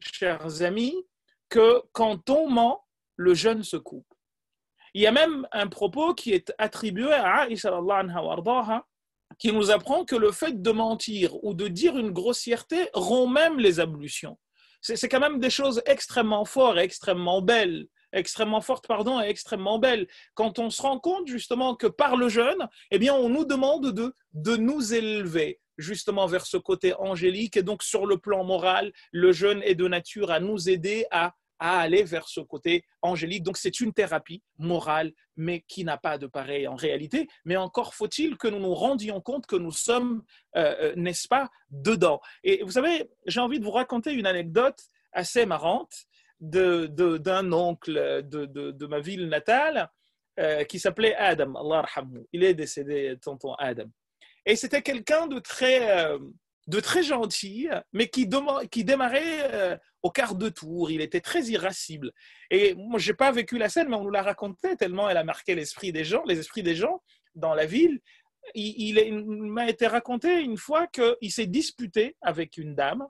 [0.00, 0.94] chers amis,
[1.48, 2.84] que quand on ment,
[3.16, 4.06] le jeûne se coupe.
[4.94, 7.70] Il y a même un propos qui est attribué à Aisha
[9.38, 13.58] qui nous apprend que le fait de mentir ou de dire une grossièreté rompt même
[13.58, 14.38] les ablutions
[14.94, 20.06] c'est quand même des choses extrêmement fortes, extrêmement belles, extrêmement fortes, pardon, et extrêmement belles.
[20.34, 23.92] Quand on se rend compte justement que par le jeûne, eh bien, on nous demande
[23.92, 27.56] de, de nous élever justement vers ce côté angélique.
[27.56, 31.34] Et donc, sur le plan moral, le jeûne est de nature à nous aider à
[31.58, 33.42] à aller vers ce côté angélique.
[33.42, 37.28] Donc c'est une thérapie morale, mais qui n'a pas de pareil en réalité.
[37.44, 40.22] Mais encore faut-il que nous nous rendions compte que nous sommes,
[40.56, 42.20] euh, euh, n'est-ce pas, dedans.
[42.44, 44.80] Et vous savez, j'ai envie de vous raconter une anecdote
[45.12, 45.94] assez marrante
[46.40, 49.90] d'un de, oncle de, de, ma ville natale
[50.38, 51.54] euh, qui s'appelait Adam.
[51.54, 51.86] Allah
[52.32, 53.86] Il est décédé, tonton Adam.
[54.44, 56.18] Et c'était quelqu'un de très
[56.66, 58.28] de très gentil, mais qui,
[58.70, 60.90] qui démarrait euh, au quart de tour.
[60.90, 62.12] Il était très irascible.
[62.50, 65.16] Et moi, je n'ai pas vécu la scène, mais on nous l'a raconté tellement elle
[65.16, 67.02] a marqué l'esprit des gens, les esprits des gens
[67.34, 68.00] dans la ville.
[68.54, 73.06] Il, m'a été raconté une fois qu'il s'est disputé avec une dame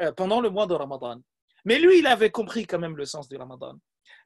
[0.00, 1.20] euh, pendant le mois de Ramadan.
[1.64, 3.74] Mais lui, il avait compris quand même le sens du Ramadan.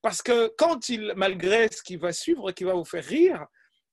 [0.02, 3.46] Parce que quand il, malgré ce qui va suivre, qui va vous faire rire,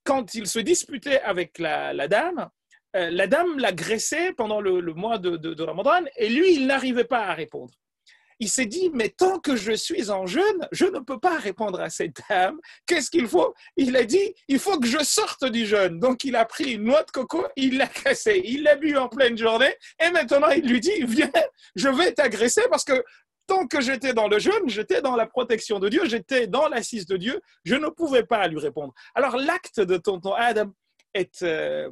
[0.04, 2.48] quand il se disputait avec la dame,
[2.94, 7.34] euh, la dame l'agressait pendant le, mois de, Ramadan et lui, il n'arrivait pas à
[7.34, 7.72] répondre.
[8.38, 11.80] Il s'est dit, mais tant que je suis en jeûne, je ne peux pas répondre
[11.80, 12.60] à cette dame.
[12.86, 13.54] Qu'est-ce qu'il faut?
[13.78, 15.98] Il a dit, il faut que je sorte du jeûne.
[15.98, 19.08] Donc il a pris une noix de coco, il l'a cassée, il l'a bu en
[19.08, 21.32] pleine journée et maintenant il lui dit, viens,
[21.76, 23.02] je vais t'agresser parce que
[23.46, 27.06] tant que j'étais dans le jeûne, j'étais dans la protection de Dieu, j'étais dans l'assise
[27.06, 28.92] de Dieu, je ne pouvais pas lui répondre.
[29.14, 30.72] Alors l'acte de tonton Adam
[31.14, 31.88] est euh,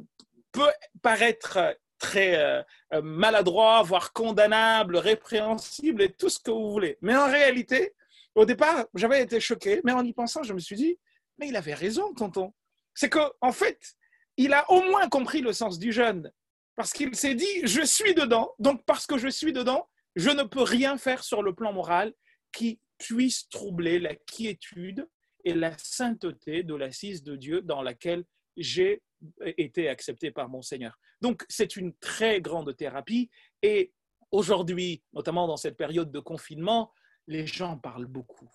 [0.55, 2.61] peut paraître très euh,
[2.93, 6.97] euh, maladroit, voire condamnable, répréhensible et tout ce que vous voulez.
[7.01, 7.93] Mais en réalité,
[8.35, 10.97] au départ, j'avais été choqué, mais en y pensant, je me suis dit,
[11.37, 12.53] mais il avait raison, tonton.
[12.93, 13.95] C'est qu'en en fait,
[14.37, 16.31] il a au moins compris le sens du jeûne.
[16.75, 20.43] Parce qu'il s'est dit, je suis dedans, donc parce que je suis dedans, je ne
[20.43, 22.13] peux rien faire sur le plan moral
[22.51, 25.07] qui puisse troubler la quiétude
[25.43, 28.23] et la sainteté de l'assise de Dieu dans laquelle
[28.57, 29.01] j'ai
[29.41, 30.97] été accepté par mon Seigneur.
[31.21, 33.29] Donc c'est une très grande thérapie
[33.61, 33.93] et
[34.31, 36.93] aujourd'hui, notamment dans cette période de confinement,
[37.27, 38.49] les gens parlent beaucoup.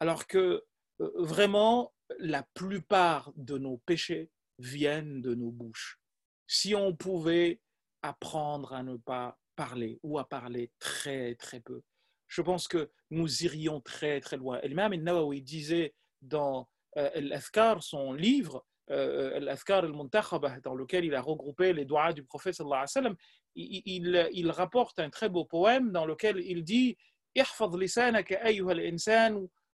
[0.00, 0.64] Alors que
[1.00, 5.98] euh, vraiment, la plupart de nos péchés viennent de nos bouches.
[6.46, 7.60] Si on pouvait
[8.02, 11.82] apprendre à ne pas parler ou à parler très très peu,
[12.28, 14.60] je pense que nous irions très très loin.
[14.62, 17.38] Et même Nawawi disait dans euh,
[17.80, 23.16] son livre, euh, l'Askar al-Muntakhabah, dans lequel il a regroupé les doigts du prophète sallallahu
[23.56, 26.96] il, rapporte un très beau poème dans lequel il dit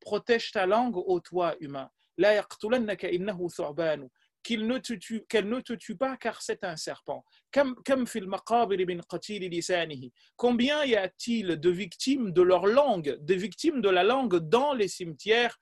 [0.00, 0.96] protège ta langue
[1.60, 1.90] humain.
[4.42, 7.24] Qu'elle ne te tue pas car c'est un serpent.
[10.36, 14.88] Combien y a-t-il de victimes de leur langue, des victimes de la langue dans les
[14.88, 15.58] cimetières?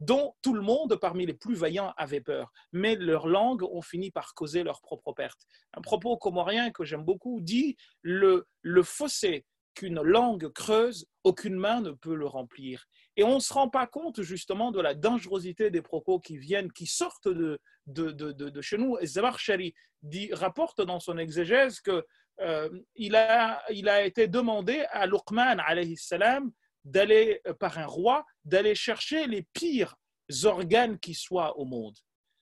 [0.00, 2.52] Dont tout le monde, parmi les plus vaillants, avait peur.
[2.72, 5.40] Mais leurs langues ont fini par causer leur propre perte.
[5.74, 8.46] Un propos comorien que j'aime beaucoup dit le,
[8.82, 12.84] fossé qu'une langue creuse, aucune main ne peut le remplir.
[13.16, 16.72] Et on ne se rend pas compte justement de la dangerosité des propos qui viennent,
[16.72, 18.96] qui sortent de, de, de, de chez nous.
[19.00, 22.02] Et dit, rapporte dans son exégèse qu'il
[22.40, 22.68] euh,
[23.14, 26.52] a, il a été demandé à Luqman alayhi salam
[26.84, 29.96] d'aller euh, par un roi, d'aller chercher les pires
[30.44, 31.96] organes qui soient au monde.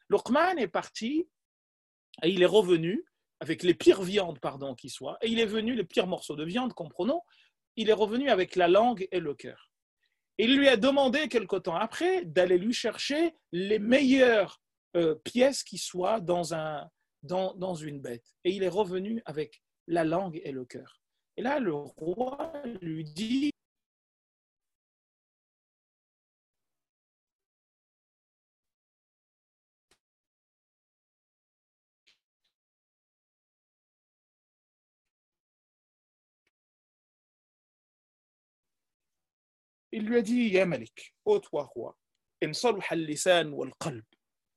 [0.08, 1.28] Luqman est parti
[2.22, 3.04] et il est revenu
[3.40, 6.44] avec les pires viandes, pardon, qui soient, et il est venu, les pires morceaux de
[6.44, 7.20] viande, comprenons,
[7.76, 9.70] il est revenu avec la langue et le cœur.
[10.38, 14.60] il lui a demandé quelque temps après d'aller lui chercher les meilleures
[14.96, 16.88] euh, pièces qui soient dans, un,
[17.22, 18.34] dans, dans une bête.
[18.44, 21.02] Et il est revenu avec la langue et le cœur.
[21.36, 23.50] Et là, le roi lui dit,
[39.96, 41.98] il lui a dit Ya Malik, ô toi roi,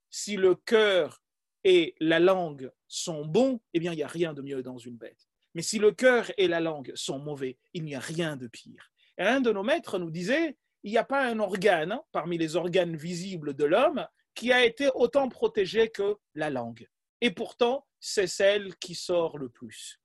[0.10, 1.23] si le cœur
[1.63, 4.97] et la langue sont bons, eh bien, il n'y a rien de mieux dans une
[4.97, 5.30] bête.
[5.56, 8.91] Mais si le cœur et la langue sont mauvais, il n'y a rien de pire.
[9.17, 12.58] Un de nos maîtres nous disait il n'y a pas un organe hein, parmi les
[12.58, 16.86] organes visibles de l'homme qui a été autant protégé que la langue.
[17.21, 20.02] Et pourtant, c'est celle qui sort le plus.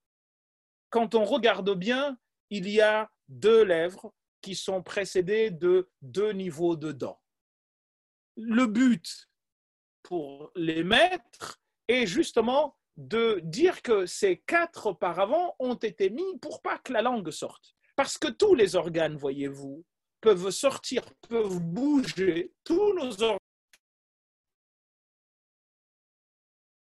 [0.90, 2.16] Quand on regarde bien,
[2.50, 4.14] il y a deux lèvres
[4.44, 7.18] qui sont précédés de deux niveaux de dents.
[8.36, 9.30] Le but
[10.02, 16.60] pour les maîtres est justement de dire que ces quatre paravents ont été mis pour
[16.60, 17.74] pas que la langue sorte.
[17.96, 19.82] Parce que tous les organes, voyez-vous,
[20.20, 23.38] peuvent sortir, peuvent bouger, tous nos organes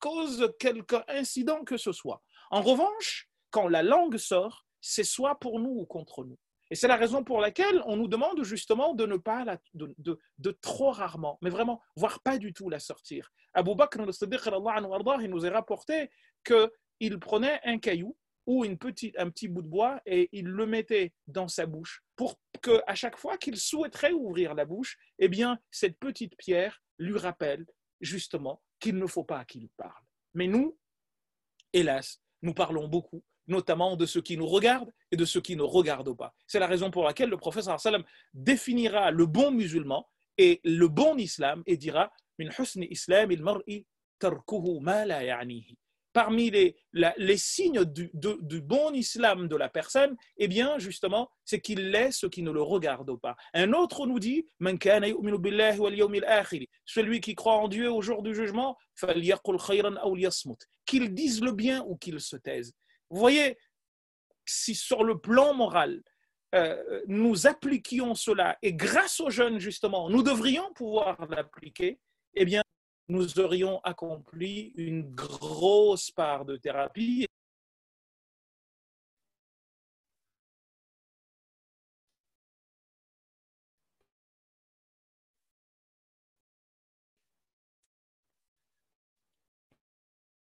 [0.00, 2.24] cause quelque incident que ce soit.
[2.50, 6.38] En revanche, quand la langue sort, c'est soit pour nous ou contre nous.
[6.70, 10.90] Et c'est la raison pour laquelle on nous demande justement de ne pas, de, trop
[10.90, 13.30] rarement, mais vraiment, voire pas du tout la sortir.
[13.54, 16.10] Abu Bakr il nous est rapporté
[16.44, 20.66] qu'il prenait un caillou ou une petite, un petit bout de bois et il le
[20.66, 25.58] mettait dans sa bouche pour qu'à chaque fois qu'il souhaiterait ouvrir la bouche, eh bien,
[25.70, 27.66] cette petite pierre lui rappelle
[28.00, 30.04] justement qu'il ne faut pas qu'il parle.
[30.34, 30.78] Mais nous,
[31.72, 35.62] hélas, nous parlons beaucoup notamment de ceux qui nous regardent et de ceux qui ne
[35.62, 36.34] regardent pas.
[36.46, 38.04] C'est la raison pour laquelle le prophète sallam
[38.34, 42.50] définira le bon musulman et le bon islam et dira min
[42.90, 43.30] islam
[46.16, 51.60] parmi les, les signes du, du, bon islam de la personne, eh bien, justement, c'est
[51.60, 53.36] qu'il laisse ce qui ne le regarde pas.
[53.52, 54.46] Un autre nous dit
[56.86, 58.78] celui qui croit en Dieu au jour du jugement,
[60.86, 62.72] qu'il dise le bien ou qu'il se taise.
[63.10, 63.58] Vous voyez,
[64.44, 66.02] si sur le plan moral,
[66.54, 72.00] euh, nous appliquions cela, et grâce aux jeunes, justement, nous devrions pouvoir l'appliquer,
[72.34, 72.62] eh bien,
[73.08, 77.26] nous aurions accompli une grosse part de thérapie.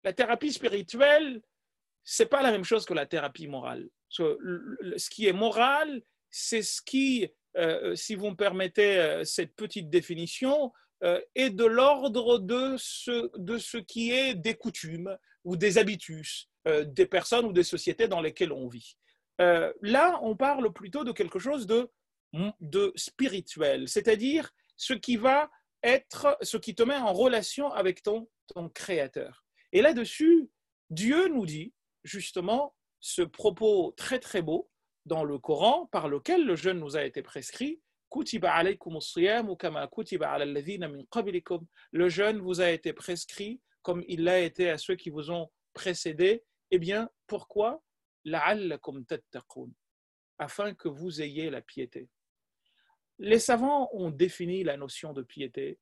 [0.03, 1.41] La thérapie spirituelle,
[2.03, 3.89] c'est pas la même chose que la thérapie morale.
[4.09, 9.89] Ce qui est moral, c'est ce qui, euh, si vous me permettez euh, cette petite
[9.89, 10.71] définition,
[11.03, 16.49] euh, est de l'ordre de ce, de ce qui est des coutumes ou des habitus
[16.85, 18.95] des personnes ou des sociétés dans lesquelles on vit.
[19.37, 21.89] là, on parle plutôt de quelque chose de,
[22.61, 25.51] de spirituel, c'est-à-dire ce qui va
[25.83, 29.43] être, ce qui te met en relation avec ton, ton créateur.
[29.73, 30.49] Et là-dessus,
[30.89, 34.69] Dieu nous dit, justement ce propos très très beau
[35.05, 37.81] dans le Coran par lequel le jeûne nous a été prescrit.
[41.91, 45.51] Le jeûne vous a été prescrit comme il l'a été à ceux qui vous ont
[45.73, 46.43] précédé.
[46.71, 47.83] Eh bien, pourquoi?
[50.37, 52.09] Afin que vous ayez la piété.
[53.19, 55.79] Les savants ont défini la notion de piété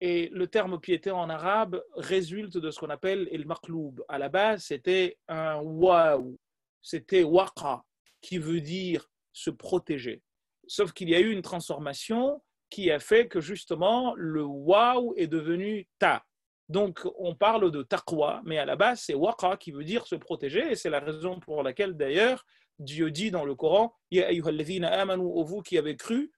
[0.00, 4.02] et le terme piété en arabe résulte de ce qu'on appelle el maqloub.
[4.08, 6.38] À la base, c'était un waou,
[6.80, 7.82] c'était waqa,
[8.20, 10.22] qui veut dire se protéger.
[10.66, 15.26] Sauf qu'il y a eu une transformation qui a fait que justement le waou est
[15.26, 16.24] devenu ta.
[16.68, 20.14] Donc on parle de taqwa, mais à la base c'est waqa qui veut dire se
[20.14, 22.46] protéger, et c'est la raison pour laquelle d'ailleurs
[22.78, 26.32] Dieu dit dans le Coran Ya amanu, vous qui avez cru,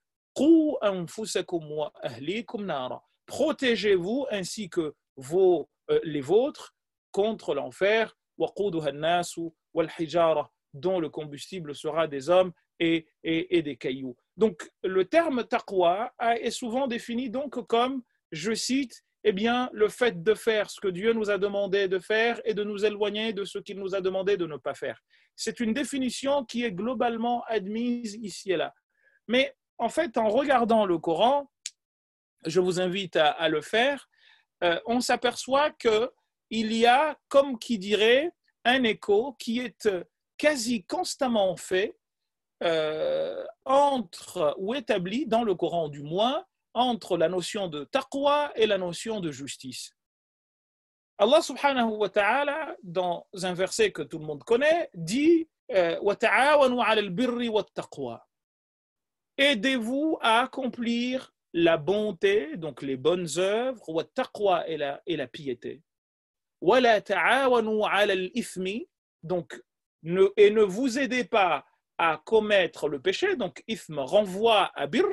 [0.80, 6.74] anfusakum wa ahlikum nara protégez-vous ainsi que vos, euh, les vôtres
[7.10, 8.16] contre l'enfer,
[10.74, 14.16] dont le combustible sera des hommes et, et, des cailloux.
[14.36, 18.02] Donc le terme taqwa est souvent défini donc comme,
[18.32, 21.98] je cite, eh bien, le fait de faire ce que Dieu nous a demandé de
[21.98, 25.00] faire et de nous éloigner de ce qu'il nous a demandé de ne pas faire.
[25.36, 28.74] C'est une définition qui est globalement admise ici et là.
[29.28, 31.50] Mais en fait, en regardant le Coran,
[32.46, 34.08] je vous invite à, le faire,
[34.62, 36.10] euh, on s'aperçoit qu'il
[36.50, 38.30] y a, comme qui dirait,
[38.64, 39.88] un écho qui est
[40.36, 41.96] quasi constamment fait
[42.62, 48.66] euh, entre, ou établi dans le Coran du moins, entre la notion de taqwa et
[48.66, 49.92] la notion de justice.
[51.18, 55.98] Allah subhanahu wa ta'ala, dans un verset que tout le monde connaît, dit euh,
[59.38, 64.08] Aidez-vous à accomplir la bonté, donc les bonnes œuvres,
[64.66, 65.82] et la, et la piété.
[69.22, 69.62] Donc,
[70.02, 71.66] ne, et ne vous aidez pas
[71.98, 73.62] à commettre le péché, donc
[74.02, 75.06] renvoie à birr,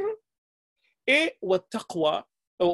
[1.08, 1.38] et
[1.70, 2.28] taqwa,
[2.62, 2.66] et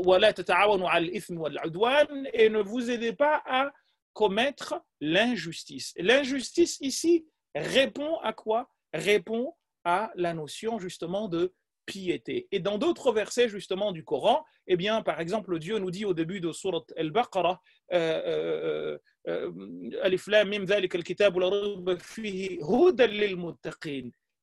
[2.49, 3.71] ne vous aidez pas à
[4.13, 5.93] commettre l'injustice.
[5.97, 8.69] L'injustice ici répond à quoi?
[8.93, 11.53] Répond à la notion justement de
[11.85, 12.47] piété.
[12.51, 16.13] Et dans d'autres versets justement du Coran, eh bien, par exemple, Dieu nous dit au
[16.13, 17.61] début de Surat Al-Baqarah,
[17.93, 19.51] euh, euh, euh,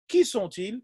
[0.09, 0.82] qui sont-ils?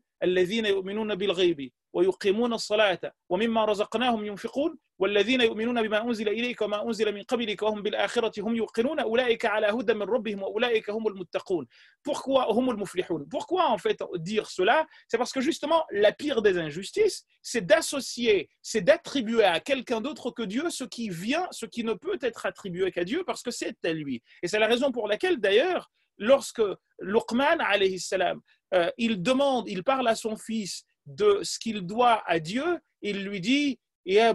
[1.97, 7.81] ويقيمون الصلاة ومما رزقناهم ينفقون والذين يؤمنون بما أنزل إليك وما أنزل من قبلك وهم
[7.81, 11.67] بالآخرة هم يوقنون أولئك على هدى من ربهم وأولئك هم المتقون
[12.03, 16.57] Pourquoi هم المفلحون Pourquoi en fait dire cela C'est parce que justement la pire des
[16.57, 21.83] injustices c'est d'associer, c'est d'attribuer à quelqu'un d'autre que Dieu ce qui vient, ce qui
[21.83, 24.23] ne peut être attribué qu'à Dieu parce que c'est à lui.
[24.41, 26.61] Et c'est la raison pour laquelle d'ailleurs lorsque
[26.99, 28.41] Luqman alayhi salam
[28.73, 33.24] euh, il demande, il parle à son fils de ce qu'il doit à Dieu, il
[33.24, 34.34] lui dit Ya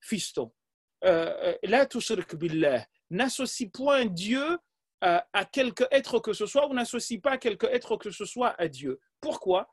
[0.00, 0.52] fiston,
[1.04, 4.58] euh, euh, billah, n'associe point Dieu
[5.00, 8.54] à, à, quelque être que ce soit ou n'associe pas quelque être que ce soit
[8.58, 9.00] à Dieu.
[9.20, 9.68] Pourquoi?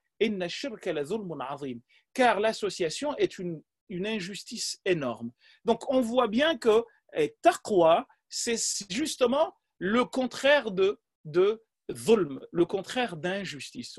[2.14, 5.32] Car l'association est une, une injustice énorme.
[5.66, 6.84] Donc on voit bien que
[7.14, 8.58] eh, taqwa, c'est
[8.90, 13.98] justement le contraire de, de zulm, le contraire d'injustice.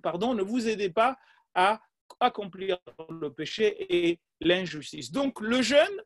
[0.00, 1.16] Pardon, ne vous aidez pas
[1.54, 1.80] à
[2.20, 2.78] accomplir
[3.08, 5.10] le péché et l'injustice.
[5.10, 6.02] Donc le jeûne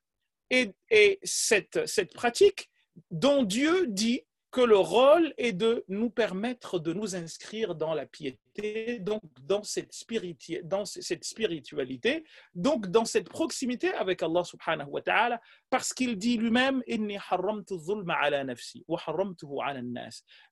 [0.50, 0.74] est,
[1.22, 2.70] cette, cette pratique
[3.10, 8.06] dont Dieu dit que le rôle est de nous permettre de nous inscrire dans la
[8.06, 12.24] piété, donc dans cette, spiritualité,
[12.54, 15.38] donc dans cette proximité avec Allah subhanahu wa ta'ala,
[15.68, 16.82] parce qu'il dit lui-même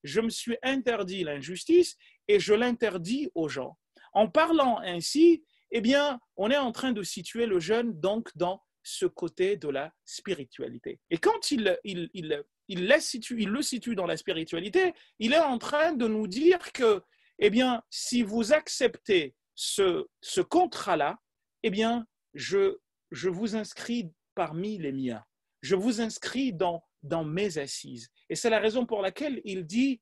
[0.03, 3.79] Je me suis interdit l'injustice et je l'interdis aux gens.
[4.13, 8.63] En parlant ainsi, eh bien, on est en train de situer le jeune donc dans
[8.83, 10.99] ce côté de la spiritualité.
[11.09, 15.93] Et quand il, il, il, il, le situe dans la spiritualité, il est en train
[15.93, 17.01] de nous dire que,
[17.39, 21.19] eh bien, si vous acceptez ce, ce contrat-là,
[21.63, 22.77] eh bien, je,
[23.11, 25.23] je vous inscris parmi les miens.
[25.61, 28.09] Je vous inscris dans, dans mes assises.
[28.29, 30.01] Et c'est la raison pour laquelle il dit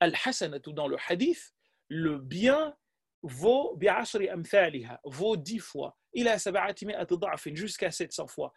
[0.00, 1.52] Al-Hasanatu dans le hadith,
[1.88, 2.76] le bien
[3.22, 3.76] vaut
[5.04, 5.96] vaut dix fois,
[7.54, 8.52] jusqu'à 700 fois,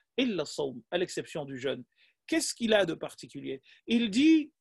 [0.92, 1.84] à l'exception du jeûne.
[2.30, 3.62] Qu'est-ce qu'il a de particulier?
[3.88, 4.52] Il dit,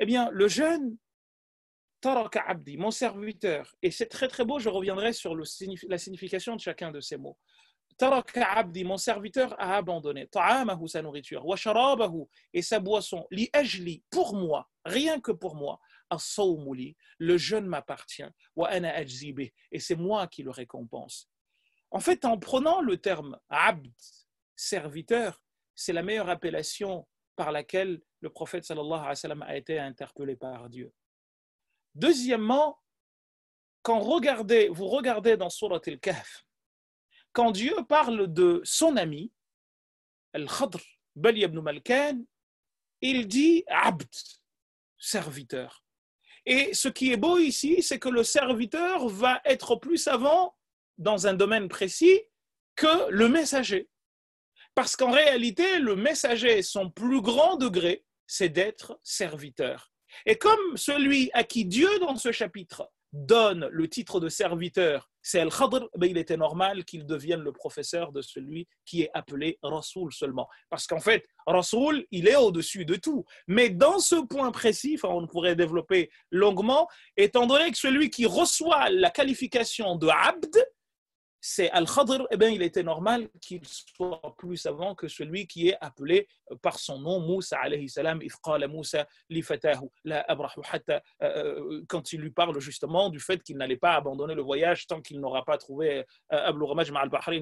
[0.00, 0.98] eh bien, le jeune,
[2.00, 6.60] Taraka Abdi, mon serviteur, et c'est très très beau, je reviendrai sur la signification de
[6.60, 7.38] chacun de ces mots.
[7.96, 13.48] Taraka Abdi, mon serviteur a abandonné, ta'amahu, sa nourriture, wa sharabahu, et sa boisson, li
[13.52, 15.78] ajli, pour moi, rien que pour moi,
[16.10, 21.30] as-sawmuli, le jeûne m'appartient, wa ana ajzibe, et c'est moi qui le récompense.
[21.92, 23.92] En fait, en prenant le terme abd,
[24.56, 25.40] serviteur,
[25.76, 27.06] c'est la meilleure appellation
[27.36, 30.92] par laquelle le prophète a été interpellé par Dieu.
[31.94, 32.78] Deuxièmement,
[33.82, 36.46] quand regardez, vous regardez dans Surat al-Kahf,
[37.32, 39.32] quand Dieu parle de son ami,
[40.34, 40.80] Al-Khadr,
[41.16, 42.24] Bali ibn Malkan,
[43.00, 44.08] il dit abd,
[44.98, 45.84] serviteur.
[46.46, 50.56] Et ce qui est beau ici, c'est que le serviteur va être plus savant
[50.98, 52.20] dans un domaine précis
[52.74, 53.88] que le messager.
[54.74, 59.92] Parce qu'en réalité, le messager, son plus grand degré, c'est d'être serviteur.
[60.26, 65.38] Et comme celui à qui Dieu, dans ce chapitre, donne le titre de serviteur, c'est
[65.38, 70.12] Al-Khadr, ben il était normal qu'il devienne le professeur de celui qui est appelé Rasoul
[70.12, 70.48] seulement.
[70.70, 73.24] Parce qu'en fait, Rasoul, il est au-dessus de tout.
[73.46, 78.26] Mais dans ce point précis, enfin, on pourrait développer longuement, étant donné que celui qui
[78.26, 80.56] reçoit la qualification de Abd,
[81.44, 85.76] c'est Al-Khadr, eh bien, il était normal qu'il soit plus savant que celui qui est
[85.80, 86.28] appelé
[86.62, 88.20] par son nom, Moussa alayhi salam,
[88.70, 89.44] Moussa li
[90.04, 90.24] la
[90.70, 94.42] hatta, euh, euh, quand il lui parle justement du fait qu'il n'allait pas abandonner le
[94.42, 97.40] voyage tant qu'il n'aura pas trouvé euh, Ablu Ramaj al bahrain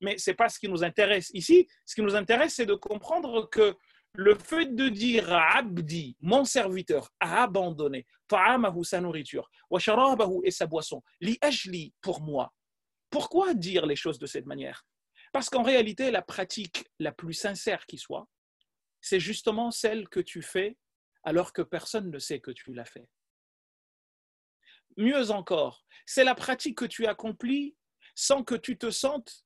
[0.00, 1.68] Mais ce n'est pas ce qui nous intéresse ici.
[1.84, 3.74] Ce qui nous intéresse, c'est de comprendre que
[4.14, 10.50] le fait de dire Abdi, mon serviteur, a abandonné ta'amahu, sa nourriture, wa sharabahu et
[10.50, 12.50] sa boisson, li ajli pour moi.
[13.10, 14.86] Pourquoi dire les choses de cette manière?
[15.32, 18.28] Parce qu'en réalité, la pratique la plus sincère qui soit,
[19.00, 20.76] c'est justement celle que tu fais
[21.24, 23.08] alors que personne ne sait que tu l'as fait.
[24.96, 27.76] Mieux encore, c'est la pratique que tu accomplis
[28.14, 29.44] sans que tu te sentes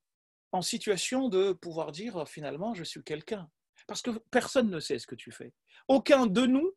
[0.53, 3.51] en situation de pouvoir dire finalement je suis quelqu'un.
[3.87, 5.53] Parce que personne ne sait ce que tu fais.
[5.89, 6.77] Aucun de nous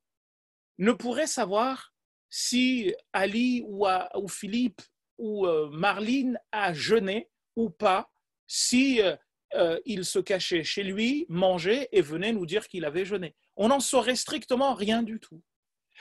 [0.79, 1.93] ne pourrait savoir
[2.29, 3.86] si Ali ou,
[4.27, 4.92] Philippe ou
[5.24, 8.11] euh, Marline a jeûné ou pas,
[8.47, 9.15] si euh,
[9.55, 13.36] euh, il se cachait chez lui, mangeait et venait nous dire qu'il avait jeûné.
[13.55, 15.41] On n'en saurait strictement rien du tout.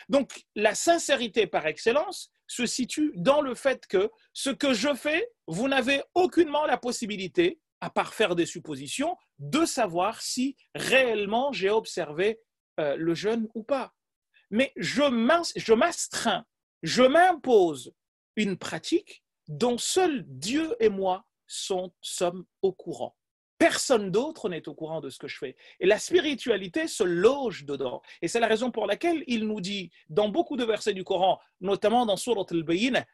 [0.09, 5.29] Donc la sincérité par excellence se situe dans le fait que ce que je fais,
[5.47, 11.71] vous n'avez aucunement la possibilité à part faire des suppositions, de savoir si réellement j'ai
[11.71, 12.41] observé
[12.79, 13.93] le jeûne ou pas.
[14.51, 15.03] Mais je
[15.75, 16.45] m'astreins,
[16.83, 17.93] je m'impose
[18.37, 23.17] une pratique dont seul Dieu et moi sommes au courant.
[23.59, 25.57] Personne d'autre n'est au courant de ce que je fais.
[25.79, 28.03] Et la spiritualité se loge dedans.
[28.21, 31.39] Et c'est la raison pour laquelle il nous dit dans beaucoup de versets du Coran,
[31.61, 33.05] notamment dans Surat al-Bayyin,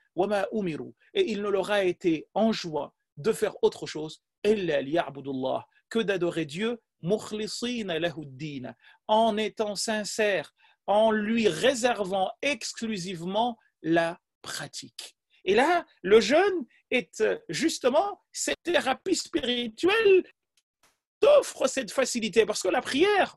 [1.14, 6.80] et il ne leur a été en joie de faire autre chose que d'adorer Dieu
[9.06, 10.54] en étant sincère,
[10.86, 14.18] en lui réservant exclusivement la
[15.44, 20.24] Et là, le jeûne est justement cette thérapie spirituelle
[21.20, 22.46] t'offre cette facilité.
[22.46, 23.36] Parce que la prière,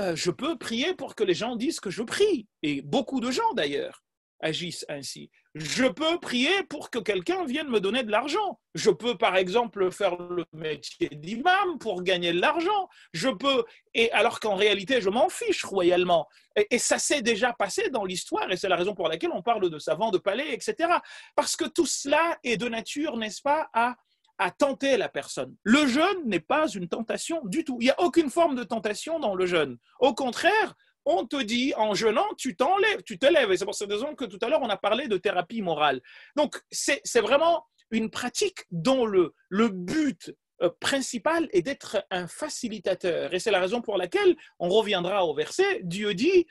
[0.00, 3.30] euh, je peux prier pour que les gens disent que je prie, et beaucoup de
[3.30, 4.04] gens d'ailleurs
[4.40, 5.30] agissent ainsi.
[5.54, 8.58] Je peux prier pour que quelqu'un vienne me donner de l'argent.
[8.74, 12.88] Je peux, par exemple, faire le métier d'imam pour gagner de l'argent.
[13.12, 16.26] Je peux, et alors qu'en réalité, je m'en fiche royalement.
[16.56, 19.70] Et, ça s'est déjà passé dans l'histoire, et c'est la raison pour laquelle on parle
[19.70, 20.90] de savants de palais, etc.
[21.36, 23.94] Parce que tout cela est de nature, n'est-ce pas, à
[24.38, 25.54] à tenter la personne.
[25.62, 27.76] Le jeûne n'est pas une tentation du tout.
[27.80, 29.78] Il n'y a aucune forme de tentation dans le jeûne.
[30.00, 30.74] Au contraire,
[31.04, 33.52] on te dit en jeûnant, tu t'enlèves, tu te lèves.
[33.52, 36.00] Et c'est pour cette raison que tout à l'heure, on a parlé de thérapie morale.
[36.36, 43.34] Donc, c'est vraiment une pratique dont le, le but euh, principal est d'être un facilitateur.
[43.34, 45.80] Et c'est la raison pour laquelle on reviendra au verset.
[45.82, 46.46] Dieu dit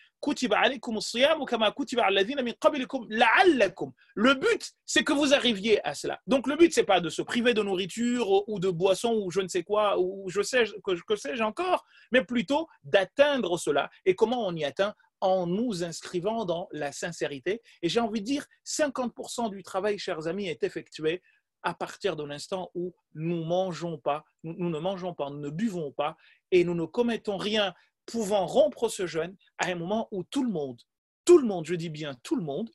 [4.15, 6.19] le but, c'est que vous arriviez à cela.
[6.28, 9.41] Donc le but, c'est pas de se priver de nourriture ou de boisson ou je
[9.41, 13.89] ne sais quoi ou je sais que, que sais-je encore, mais plutôt d'atteindre cela.
[14.05, 14.93] Et comment on y atteint?
[15.19, 17.61] En nous inscrivant dans la sincérité.
[17.82, 21.21] Et j'ai envie de dire, 50% du travail, chers amis, est effectué
[21.63, 25.91] à partir de l'instant où nous, mangeons pas, nous, ne mangeons pas, nous ne buvons
[25.91, 26.17] pas
[26.51, 27.74] et nous ne commettons rien
[28.06, 30.82] pouvant rompre ce jeûne à un moment où tout le monde,
[31.26, 32.70] tout le monde, je dis bien tout le monde,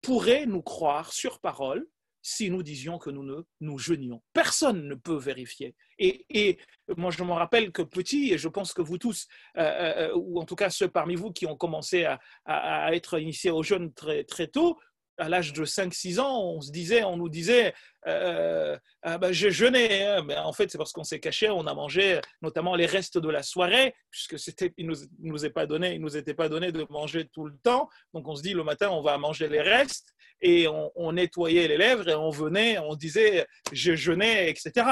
[0.00, 1.86] pourrait nous croire sur parole
[2.22, 4.20] si nous disions que nous ne nous jeûnions.
[4.32, 5.76] Personne ne peut vérifier.
[5.98, 6.58] Et,
[6.96, 10.40] moi, je me rappelle que petit, et je pense que vous tous, euh, euh, ou
[10.40, 13.92] en tout cas ceux parmi vous qui ont commencé à, à être initiés au jeûne
[13.92, 14.76] très, très tôt,
[15.18, 17.74] à l'âge de 5-6 ans, on se disait, on nous disait,
[18.06, 20.22] euh, ah ben, j'ai jeûné, hein.
[20.22, 23.28] mais en fait c'est parce qu'on s'est caché, on a mangé notamment les restes de
[23.28, 26.72] la soirée, puisque c'était, il nous, nous est pas donné, il nous était pas donné
[26.72, 29.60] de manger tout le temps, donc on se dit le matin on va manger les
[29.60, 34.86] restes et on, nettoyait les lèvres et on venait, on disait j'ai jeûné, etc.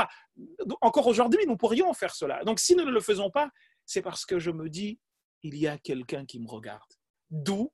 [0.81, 2.43] Encore aujourd'hui nous pourrions faire cela.
[2.45, 3.51] Donc si nous ne le faisons pas,
[3.85, 4.99] c'est parce que je me dis
[5.43, 6.81] il y a quelqu'un qui me regarde.
[7.31, 7.71] D'où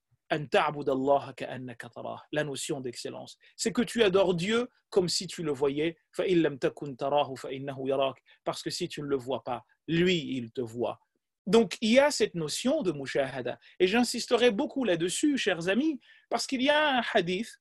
[2.32, 3.36] la notion d'excellence.
[3.56, 5.98] C'est que tu adores Dieu comme si tu le voyais.
[8.44, 11.00] Parce que si tu ne le vois pas, lui, il te voit.
[11.46, 13.58] Donc, il y a cette notion de mushahada.
[13.78, 17.60] Et j'insisterai beaucoup là-dessus, chers amis, parce qu'il y a un hadith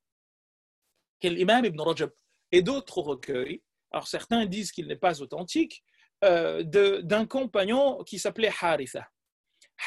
[1.20, 2.12] que l'imam Ibn Rajab
[2.52, 5.84] et d'autres recueils, alors certains disent qu'il n'est pas authentique,
[6.24, 9.08] euh, d'un compagnon qui s'appelait Haritha.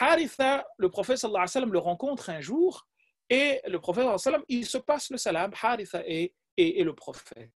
[0.01, 2.87] Haritha, le prophète sallallahu alayhi wa le rencontre un jour
[3.29, 6.95] et le prophète sallallahu alayhi wa il se passe le salam, Haritha et, et, le
[6.95, 7.53] prophète.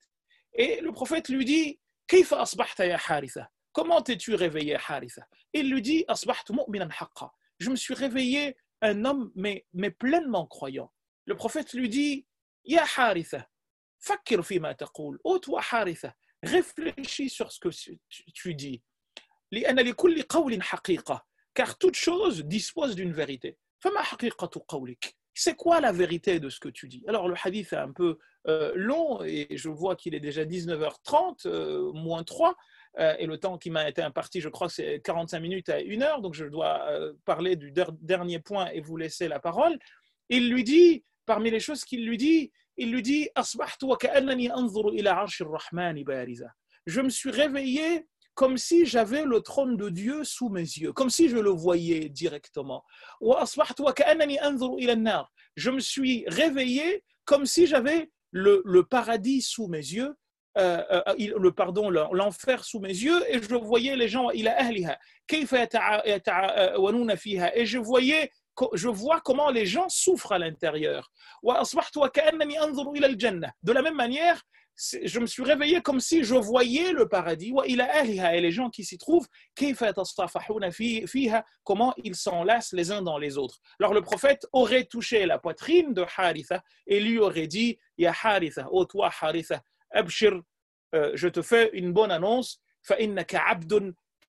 [0.54, 1.80] Et le prophète lui dit
[3.72, 5.28] Comment t'es-tu réveillé, Haritha?
[5.52, 6.06] Il lui dit
[7.60, 10.92] Je me suis réveillé un homme, mais, mais pleinement croyant.
[11.26, 12.28] Le prophète lui dit
[12.66, 13.48] Ya Haritha,
[14.00, 15.20] fakir fima taqul.
[15.24, 17.70] Oh toi, Haritha, réfléchis sur ce que
[18.34, 18.84] tu dis
[21.54, 23.58] car toute chose dispose d'une vérité.
[25.36, 27.04] C'est quoi la vérité de ce que tu dis?
[27.08, 31.48] Alors le hadith est un peu euh, long et je vois qu'il est déjà 19h30,
[31.48, 32.56] euh, moins 3.
[33.00, 36.04] euh, et le temps qui m'a été imparti, je crois c'est 45 minutes à une
[36.04, 36.88] heure, donc je dois
[37.26, 39.78] parler du dernier point et vous laisser la parole.
[40.30, 43.30] Il lui dit, parmi les choses qu'il lui dit, il lui dit
[46.86, 51.10] Je me suis réveillé comme si j'avais le trône de Dieu sous mes yeux, comme
[51.10, 52.84] si je le voyais directement.
[55.56, 60.16] Je me suis réveillé comme si j'avais le, paradis sous mes yeux,
[60.58, 64.44] euh, euh, le pardon, l'enfer sous mes yeux, et je voyais les gens, et
[67.66, 68.32] je voyais
[68.74, 71.12] je vois comment les gens souffrent à l'intérieur.
[71.44, 74.44] De la même manière,
[74.76, 77.54] je me suis réveillé comme si je voyais le paradis.
[77.66, 79.28] Et les gens qui s'y trouvent
[81.64, 83.60] comment ils s'enlacent les uns dans les autres.
[83.80, 88.68] Alors le prophète aurait touché la poitrine de Haritha et lui aurait dit Ya Haritha,
[88.72, 89.62] ô toi Haritha
[89.92, 90.42] abshir
[90.94, 92.62] euh, je te fais une bonne annonce.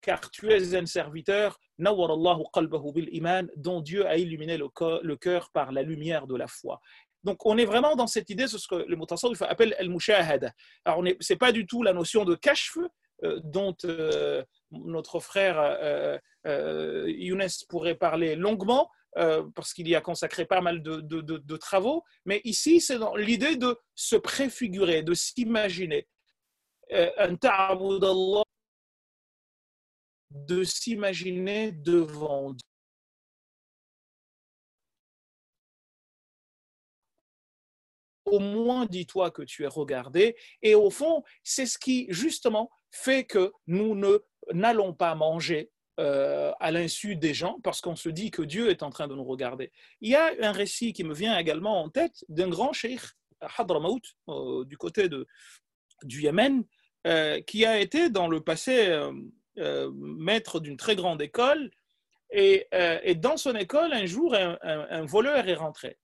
[0.01, 1.59] Car tu es un serviteur.
[1.79, 6.81] Dont Dieu a illuminé le cœur par la lumière de la foi.
[7.25, 10.53] Donc, on est vraiment dans cette idée, c'est ce que le Mutassawif appelle al-mushahada.
[10.85, 12.77] Alors, ce n'est pas du tout la notion de kashf
[13.23, 16.19] euh, dont euh, notre frère euh,
[17.07, 18.91] Younes pourrait parler longuement,
[19.55, 22.03] parce qu'il y a consacré pas mal de, de travaux.
[22.25, 26.09] Mais ici, c'est l'idée de se préfigurer, de s'imaginer.
[30.31, 32.57] de s'imaginer devant
[38.25, 40.37] au moins dis-toi que tu es regardé.
[40.63, 44.01] Et au fond, c'est ce qui justement fait que nous
[44.53, 45.71] n'allons pas manger
[46.01, 49.15] euh, à l'insu des gens parce qu'on se dit que Dieu est en train de
[49.15, 49.71] nous regarder.
[50.01, 53.01] Il y a un récit qui me vient également en tête d'un grand cheikh
[53.41, 55.27] Hadramaut euh, du côté de,
[56.03, 56.65] du Yémen
[57.07, 58.93] euh, qui a été dans le passé
[59.57, 61.71] maître d'une très grande école
[62.33, 62.67] et,
[63.19, 65.97] dans son école un jour un voleur est rentré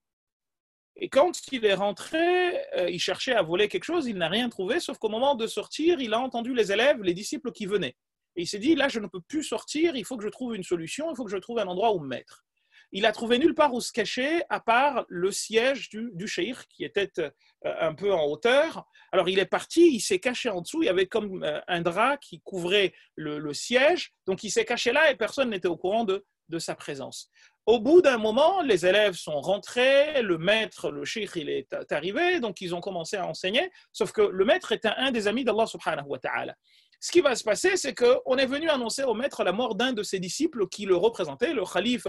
[0.96, 4.48] et quand il est rentré, euh, il cherchait à voler quelque chose, il n'a rien
[4.48, 7.96] trouvé, sauf qu'au moment de sortir, il a entendu les élèves, les disciples qui venaient.
[8.36, 10.54] Et il s'est dit, là, je ne peux plus sortir, il faut que je trouve
[10.54, 12.44] une solution, il faut que je trouve un endroit où me mettre.
[12.92, 16.26] Il a trouvé nulle part où se cacher, à part le siège du, du
[16.68, 17.30] qui était euh,
[17.62, 18.84] un peu en hauteur.
[19.12, 21.82] Alors il est parti, il s'est caché en dessous, il y avait comme euh, un
[21.82, 25.76] drap qui couvrait le, le siège, donc il s'est caché là et personne n'était au
[25.76, 27.30] courant de, de sa présence.
[27.70, 32.40] Au bout d'un moment, les élèves sont rentrés, le maître, le cheikh, il est arrivé,
[32.40, 35.66] donc ils ont commencé à enseigner, sauf que le maître était un des amis d'Allah
[35.66, 36.56] subhanahu wa ta'ala.
[36.98, 39.92] Ce qui va se passer, c'est qu'on est venu annoncer au maître la mort d'un
[39.92, 42.08] de ses disciples qui le représentait, le calife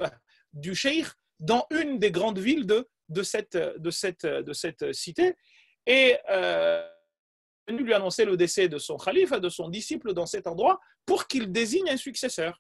[0.52, 1.06] du cheikh,
[1.40, 5.36] dans une des grandes villes de, de, cette, de, cette, de cette cité.
[5.86, 6.84] Et euh,
[7.68, 11.28] venu lui annoncer le décès de son calife, de son disciple dans cet endroit, pour
[11.28, 12.60] qu'il désigne un successeur.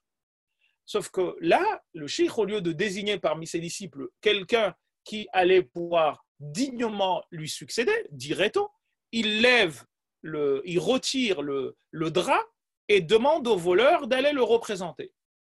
[0.91, 4.75] Sauf que là, le cheikh, au lieu de désigner parmi ses disciples quelqu'un
[5.05, 8.67] qui allait pouvoir dignement lui succéder, dirait-on,
[9.13, 9.85] il lève,
[10.21, 12.45] le, il retire le, drap
[12.89, 15.13] et demande au voleur d'aller le représenter.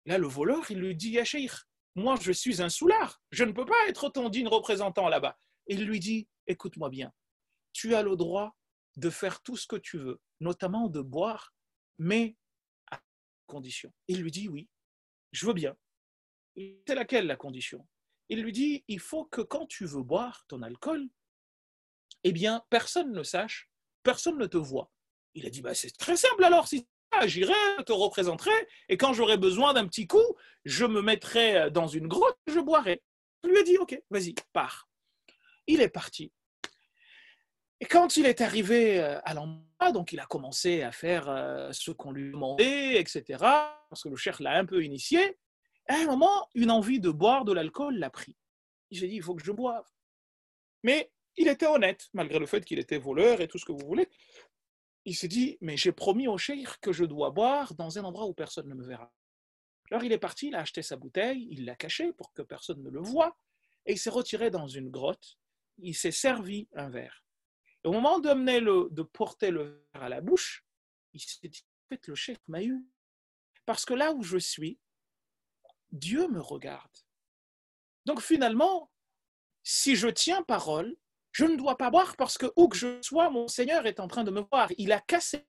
[0.07, 1.51] Là, le voleur, il lui dit, Ya cheikh,
[1.97, 5.37] moi je suis un soulard, je ne peux pas être ton digne représentant là-bas.
[5.67, 7.13] Il lui dit, écoute-moi bien,
[7.73, 8.55] tu as le droit
[8.99, 11.53] de faire tout ce que tu veux, notamment de boire,
[11.99, 12.37] mais
[12.93, 13.01] à
[13.49, 13.93] condition.
[14.07, 14.69] Il lui dit, oui,
[15.35, 15.77] je veux bien.
[16.57, 17.87] C'est laquelle la condition?
[18.29, 21.09] Il lui dit, il faut que quand tu veux boire ton alcool,
[22.23, 23.69] eh bien, personne ne sache,
[24.03, 24.91] personne ne te voit.
[25.35, 26.87] Il a dit, bah, c'est très simple alors, si
[27.27, 27.53] j'irai,
[27.85, 28.53] te représenterai,
[28.89, 33.03] et quand j'aurai besoin d'un petit coup, je me mettrai dans une grotte, je boirai.
[33.43, 34.89] Il lui a dit, ok, vas-y, pars.
[35.67, 36.33] Il est parti.
[37.81, 41.71] Et quand il est arrivé euh, à l'endroit, donc il a commencé à faire euh,
[41.73, 43.25] ce qu'on lui demandait, etc.,
[43.89, 45.39] parce que le cher l'a un peu initié.
[45.89, 48.37] À un moment, une envie de boire de l'alcool l'a pris.
[48.91, 49.87] Il s'est dit, il faut que je boive.
[50.83, 53.87] Mais il était honnête, malgré le fait qu'il était voleur et tout ce que vous
[53.87, 54.09] voulez.
[55.05, 58.27] Il s'est dit, mais j'ai promis au cher que je dois boire dans un endroit
[58.27, 59.13] où personne ne me verra.
[59.91, 62.83] Alors il est parti, il a acheté sa bouteille, il l'a cachée pour que personne
[62.83, 63.37] ne le voie,
[63.85, 65.37] et il s'est retiré dans une grotte.
[65.79, 67.24] Il s'est servi un verre
[67.85, 70.65] au moment le, de porter le verre à la bouche,
[71.13, 72.85] il s'est dit, en fait, le chef m'a eu.
[73.67, 74.79] Parce que là où je suis,
[75.91, 76.91] Dieu me regarde.
[78.05, 78.91] Donc finalement,
[79.63, 80.97] si je tiens parole,
[81.33, 84.09] je ne dois pas boire parce que où que je sois, mon Seigneur est en
[84.09, 84.71] train de me voir.
[84.77, 85.47] Il a cassé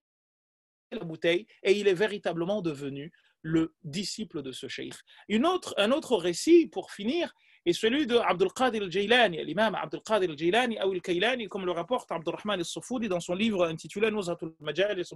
[0.91, 3.11] la bouteille et il est véritablement devenu
[3.41, 4.95] le disciple de ce cheikh.
[5.43, 7.33] Autre, un autre récit, pour finir,
[7.66, 12.11] et celui de Abdul Qadir al-Jaylani, l'imam Abdul Qadir al-Jaylani ou al-Kaylani, comme le rapporte
[12.11, 15.09] Abdurrahman al-Soufoudi dans son livre intitulé Nuzhatul Majalis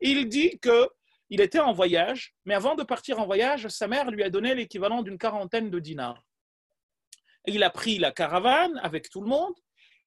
[0.00, 0.88] Il dit que
[1.30, 4.54] il était en voyage, mais avant de partir en voyage, sa mère lui a donné
[4.54, 6.22] l'équivalent d'une quarantaine de dinars.
[7.46, 9.54] Il a pris la caravane avec tout le monde,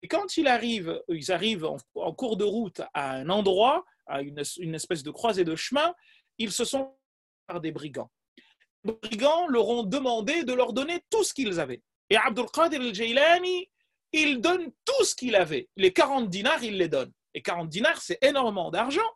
[0.03, 4.41] et quand il arrive, ils arrivent en, cours de route à un endroit, à une,
[4.59, 5.91] une espèce de croisée de chemin,
[6.37, 6.95] ils se sont
[7.47, 8.11] par des brigands
[8.87, 11.81] brigands leur ont demandé de leur donner tout ce qu'ils avaient.
[12.09, 13.69] Et Abdul Qadir al-Jaylani,
[14.13, 15.69] il donne tout ce qu'il avait.
[15.75, 17.11] Les 40 dinars, il les donne.
[17.33, 19.09] Et 40 dinars, c'est énormément d'argent.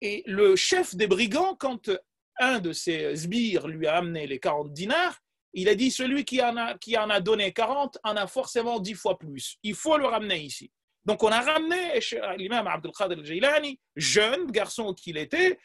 [0.00, 1.90] Et le chef des brigands, quand
[2.38, 5.18] un de ses sbires lui a amené les 40 dinars,
[5.52, 9.56] il a dit celui qui en a, donné 40 en a forcément 10 fois plus.
[9.62, 10.70] Il faut le ramener ici.
[11.04, 12.00] Donc on a ramené
[12.38, 15.58] l'imam Abdul Qadir al-Jaylani, jeune garçon qu'il était,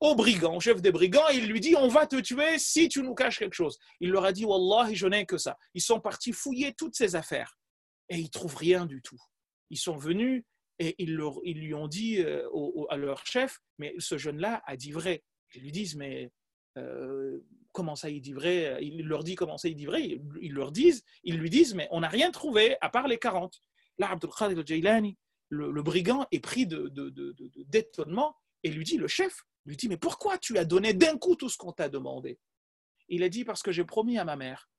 [0.00, 3.02] au brigand, au chef des brigands, il lui dit On va te tuer si tu
[3.02, 3.78] nous caches quelque chose.
[4.00, 5.56] Il leur a dit Wallah, je n'ai que ça.
[5.74, 7.58] Ils sont partis fouiller toutes ses affaires
[8.08, 9.20] et ils trouvent rien du tout.
[9.70, 10.44] Ils sont venus
[10.80, 12.48] et ils, lui ont dit euh,
[12.88, 15.22] à leur chef Mais ce jeune-là a dit vrai.
[15.54, 16.32] Ils lui disent Mais
[16.78, 17.38] euh,
[17.72, 18.78] comment ça il dit vrai?
[18.82, 20.02] Il leur dit comment ça il dit vrai?
[20.40, 23.62] Ils, leur disent, ils lui disent Mais on n'a rien trouvé à part les 40.
[23.98, 24.30] Là, Abdul
[25.50, 30.38] le, brigand, est pris d'étonnement de, et lui dit Le chef, lui dit, mais pourquoi
[30.38, 32.38] tu as donné d'un coup tout ce qu'on t'a demandé?
[33.08, 34.70] Il a dit, parce que j'ai promis à ma mère.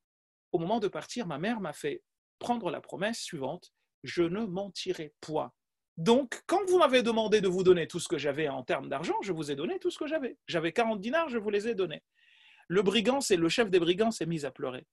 [0.51, 2.03] Au moment de partir, ma mère m'a fait
[2.39, 3.71] prendre la promesse suivante,
[4.03, 5.51] je ne mentirai point.
[5.97, 9.15] Donc, quand vous m'avez demandé de vous donner tout ce que j'avais en termes d'argent,
[9.21, 10.37] je vous ai donné tout ce que j'avais.
[10.47, 12.01] J'avais 40 dinars, je vous les ai donnés.
[12.67, 14.87] Le brigand, c'est le chef des brigands, s'est mis à pleurer.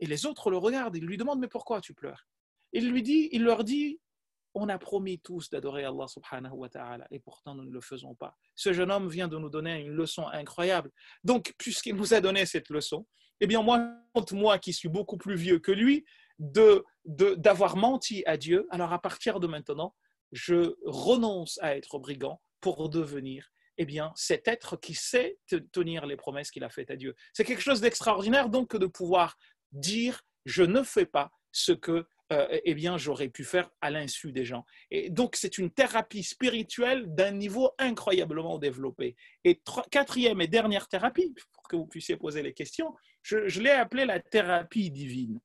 [0.00, 2.26] Et les autres le regardent, ils lui demandent, mais pourquoi tu pleures?
[2.72, 4.00] Il lui dit, il leur dit,
[4.54, 8.14] on a promis tous d'adorer Allah subhanahu wa ta'ala et pourtant nous ne le faisons
[8.14, 8.36] pas.
[8.56, 10.90] Ce jeune homme vient de nous donner une leçon incroyable.
[11.24, 13.06] Donc, puisqu'il nous a donné cette leçon,
[13.40, 13.80] eh bien, moi,
[14.32, 16.04] moi qui suis beaucoup plus vieux que lui,
[16.38, 19.94] de, d'avoir menti à Dieu, alors à partir de maintenant,
[20.32, 25.38] je renonce à être brigand pour devenir eh bien, cet être qui sait
[25.72, 27.14] tenir les promesses qu'il a faites à Dieu.
[27.32, 29.36] C'est quelque chose d'extraordinaire donc de pouvoir
[29.72, 34.30] dire je ne fais pas ce que euh, eh bien, j'aurais pu faire à l'insu
[34.30, 34.64] des gens.
[34.92, 39.16] Et donc, c'est une thérapie spirituelle d'un niveau incroyablement développé.
[39.42, 39.60] Et
[39.90, 44.20] quatrième et dernière thérapie, pour que vous puissiez poser les questions, je, l'ai appelée la
[44.20, 45.40] thérapie divine.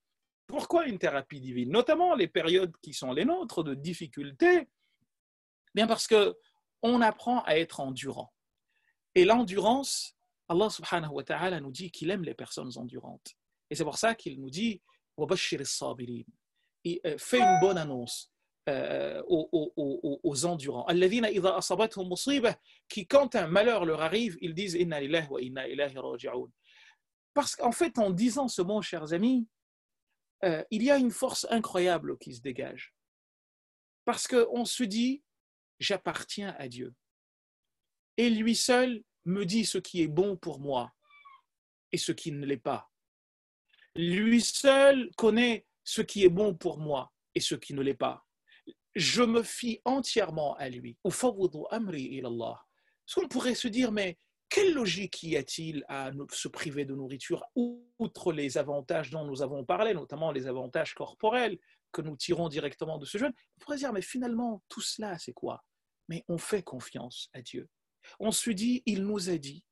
[0.46, 1.72] Pourquoi une thérapie divine?
[1.72, 4.68] Notamment les périodes qui sont les nôtres de difficulté,
[5.74, 6.36] bien parce que
[6.84, 8.32] on apprend à être endurant.
[9.16, 10.16] Et l'endurance,
[10.48, 13.34] Allah subhanahu wa ta'ala nous dit qu'il aime les personnes endurantes.
[13.72, 14.84] Et c'est pour ça qu'il nous dit
[17.06, 18.32] euh, fait une bonne annonce
[18.70, 20.86] euh, aux, aux, endurants.
[22.90, 25.40] qui, quand un malheur leur arrive, ils disent wa
[27.34, 29.48] Parce qu'en fait, en disant ce mot, chers amis,
[30.44, 32.94] euh, il y a une force incroyable qui se dégage.
[34.04, 35.24] Parce qu'on se dit
[35.80, 36.94] J'appartiens à Dieu.
[38.18, 40.94] Et lui seul me dit ce qui est bon pour moi
[41.92, 42.90] et ce qui ne l'est pas.
[43.96, 48.26] Lui seul connaît ce qui est bon pour moi et ce qui ne l'est pas.
[48.96, 50.98] Je me fie entièrement à lui.
[51.06, 51.30] Est-ce
[53.14, 54.18] qu'on pourrait se dire, mais
[54.50, 59.66] quelle logique y a-t-il à se priver de nourriture, outre les avantages dont nous avons
[59.66, 61.58] parlé, notamment les avantages corporels
[61.92, 63.34] que nous tirons directement de ce jeûne?
[63.58, 65.64] On pourrait dire, mais finalement, tout cela, c'est quoi?
[66.08, 67.70] Mais on fait confiance à Dieu.
[68.20, 69.66] On se dit, il nous a dit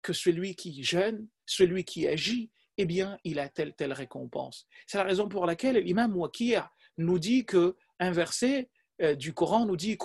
[0.00, 4.66] que celui qui jeûne, celui qui agit, eh bien, il a telle, telle récompense.
[4.86, 6.68] C'est la raison pour laquelle l'imam Wakir
[6.98, 8.68] nous dit que un verset
[9.02, 9.98] euh, du Coran nous dit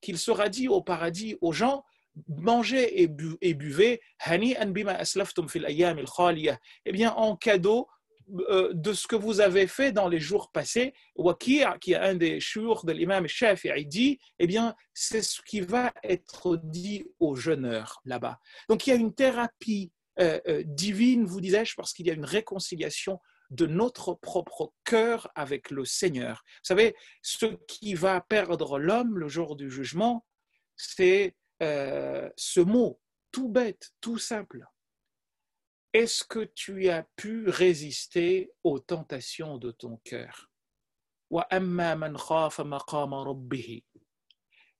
[0.00, 1.84] qu'il sera dit au paradis aux gens
[2.28, 3.08] mangez et,
[3.54, 4.38] buvez eh
[6.92, 7.88] bien en cadeau
[8.48, 12.14] euh, de ce que vous avez fait dans les jours passés, Wakir, qui est un
[12.14, 17.34] des jours de l'imam Shafi'i, dit, eh bien, c'est ce qui va être dit aux
[17.34, 18.38] jeûneurs là-bas.
[18.68, 19.90] Donc, il y a une thérapie
[20.64, 23.18] divine, vous disais-je, parce qu'il y a une réconciliation
[23.50, 26.44] de notre propre cœur avec le Seigneur.
[26.46, 30.24] Vous savez, ce qui va perdre l'homme le jour du jugement,
[30.76, 33.00] c'est euh, ce mot,
[33.32, 34.64] tout bête, tout simple.
[35.92, 40.50] Est-ce que tu as pu résister aux tentations de ton cœur?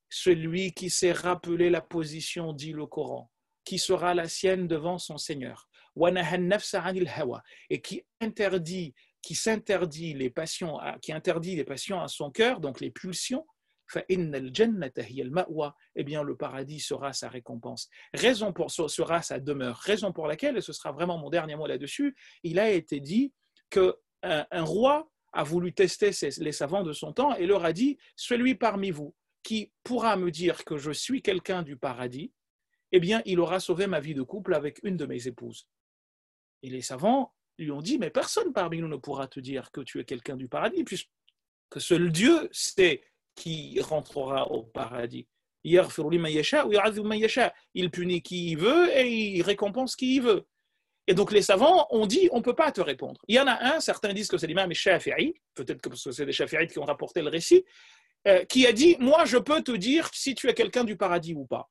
[0.09, 3.30] Celui qui s'est rappelé la position, dit le Coran,
[3.63, 5.67] qui sera la sienne devant son Seigneur.
[7.69, 12.79] Et qui interdit, qui s'interdit les passions, qui interdit les passions à son cœur, donc
[12.79, 13.45] les pulsions,
[13.95, 17.89] eh bien le paradis sera sa récompense.
[18.13, 19.77] Raison pour sera sa demeure.
[19.77, 23.33] Raison pour laquelle, et ce sera vraiment mon dernier mot là-dessus, il a été dit
[23.69, 27.97] que un, roi a voulu tester les savants de son temps et leur a dit
[28.15, 32.31] celui parmi vous qui pourra me dire que je suis quelqu'un du paradis,
[32.91, 35.67] eh bien, il aura sauvé ma vie de couple avec une de mes épouses.
[36.63, 39.81] Et les savants lui ont dit, mais personne parmi nous ne pourra te dire que
[39.81, 41.09] tu es quelqu'un du paradis, puisque
[41.77, 43.03] seul Dieu sait
[43.35, 45.27] qui rentrera au paradis.
[45.63, 45.79] Il
[47.91, 50.47] punit qui il veut et il récompense qui il veut.
[51.07, 53.21] Et donc les savants ont dit, on ne peut pas te répondre.
[53.27, 56.31] Il y en a un, certains disent que c'est l'imam Shafi'i, peut-être que c'est des
[56.31, 57.63] Shafi'ites qui ont rapporté le récit,
[58.27, 61.33] euh, qui a dit, moi je peux te dire si tu es quelqu'un du paradis
[61.33, 61.69] ou pas.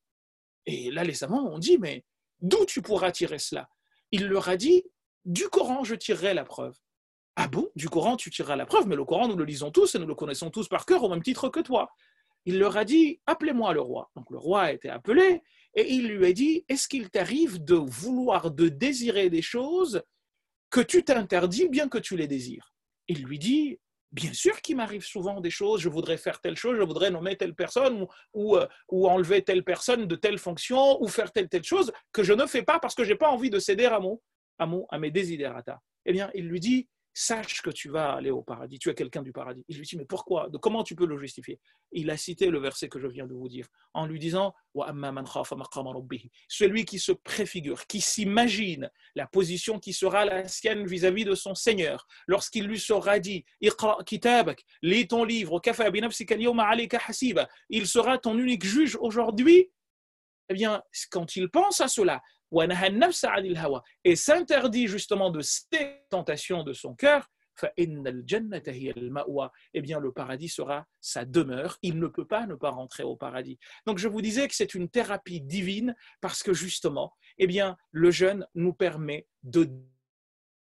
[0.67, 2.05] Et là les savants ont dit, mais
[2.41, 3.69] d'où tu pourras tirer cela?
[4.13, 4.85] Il leur a dit,
[5.25, 6.77] du Coran je tirerai la preuve.
[7.37, 7.71] Ah bon?
[7.75, 10.07] Du Coran, tu tireras la preuve, mais le Coran, nous le lisons tous et nous
[10.07, 11.91] le connaissons tous par cœur au même titre que toi.
[12.45, 14.11] Il leur a dit Appelez-moi le roi.
[14.17, 15.43] Donc le roi a été appelé
[15.75, 20.03] et il lui a dit Est-ce qu'il t'arrive de vouloir, de désirer des choses
[20.71, 22.75] que tu t'interdis bien que tu les désires?
[23.09, 23.79] Il lui dit
[24.13, 27.37] Bien sûr qu'il m'arrive souvent des choses, je voudrais faire telle chose, je voudrais nommer
[27.37, 31.63] telle personne ou, euh, ou, enlever telle personne de telle fonction ou faire telle telle
[31.63, 34.01] chose que je ne fais pas parce que je n'ai pas envie de céder à,
[34.01, 34.21] mon,
[34.59, 35.81] à, mon, à mes desiderata.
[36.07, 39.23] Eh bien, il lui dit sache que tu vas aller au paradis, tu es quelqu'un
[39.23, 39.65] du paradis.
[39.69, 40.49] Il lui dit, mais pourquoi?
[40.61, 41.61] Comment tu peux le justifier?
[41.93, 44.55] Il a cité le verset que je viens de vous dire en lui disant,
[46.49, 51.55] celui qui se préfigure, qui s'imagine la position qui sera la sienne vis-à-vis de son
[51.55, 55.61] Seigneur, lorsqu'il lui sera dit, lis ton livre,
[57.71, 59.71] il sera ton unique juge aujourd'hui,
[60.49, 62.21] eh bien, quand il pense à cela,
[64.05, 67.29] et s'interdit justement de ces tentations de son cœur,
[67.75, 67.87] eh
[69.83, 71.79] bien le paradis sera sa demeure.
[71.83, 73.59] Il ne peut pas ne pas rentrer au paradis.
[73.87, 78.11] Donc je vous disais que c'est une thérapie divine parce que justement, eh bien le
[78.11, 79.69] jeûne nous permet de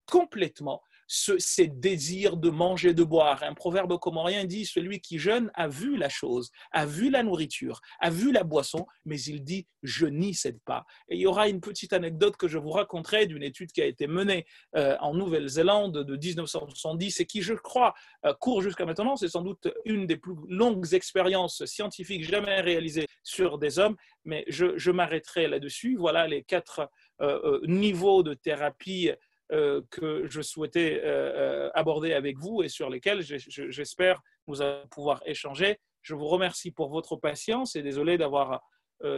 [0.06, 0.82] complètement
[1.14, 3.44] ce, ces désirs de manger, de boire.
[3.44, 7.82] Un proverbe comorien dit celui qui jeûne a vu la chose, a vu la nourriture,
[8.00, 10.88] a vu la boisson, mais il dit je n'y cède pas.
[11.10, 13.86] Et il y aura une petite anecdote que je vous raconterai d'une étude qui a
[13.86, 17.94] été menée euh, en Nouvelle-Zélande de 1970 et qui, je crois,
[18.26, 19.16] euh, court jusqu'à maintenant.
[19.16, 24.46] C'est sans doute une des plus longues expériences scientifiques jamais réalisées sur des hommes, mais
[24.48, 25.96] je, m'arrêterai là-dessus.
[25.96, 26.90] Voilà les quatre
[27.22, 29.12] euh, niveaux de thérapie
[29.50, 35.22] que je souhaitais euh, euh, aborder avec vous et sur lesquels j'espère nous allons pouvoir
[35.26, 35.80] échanger.
[36.02, 38.62] Je vous remercie pour votre patience et désolé d'avoir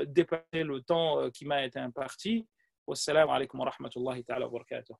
[0.07, 2.47] dépassé le temps qui m'a été imparti.
[2.87, 4.93] Wassalamu alaikum wa rahmatullahi ta'ala wa barakatuh.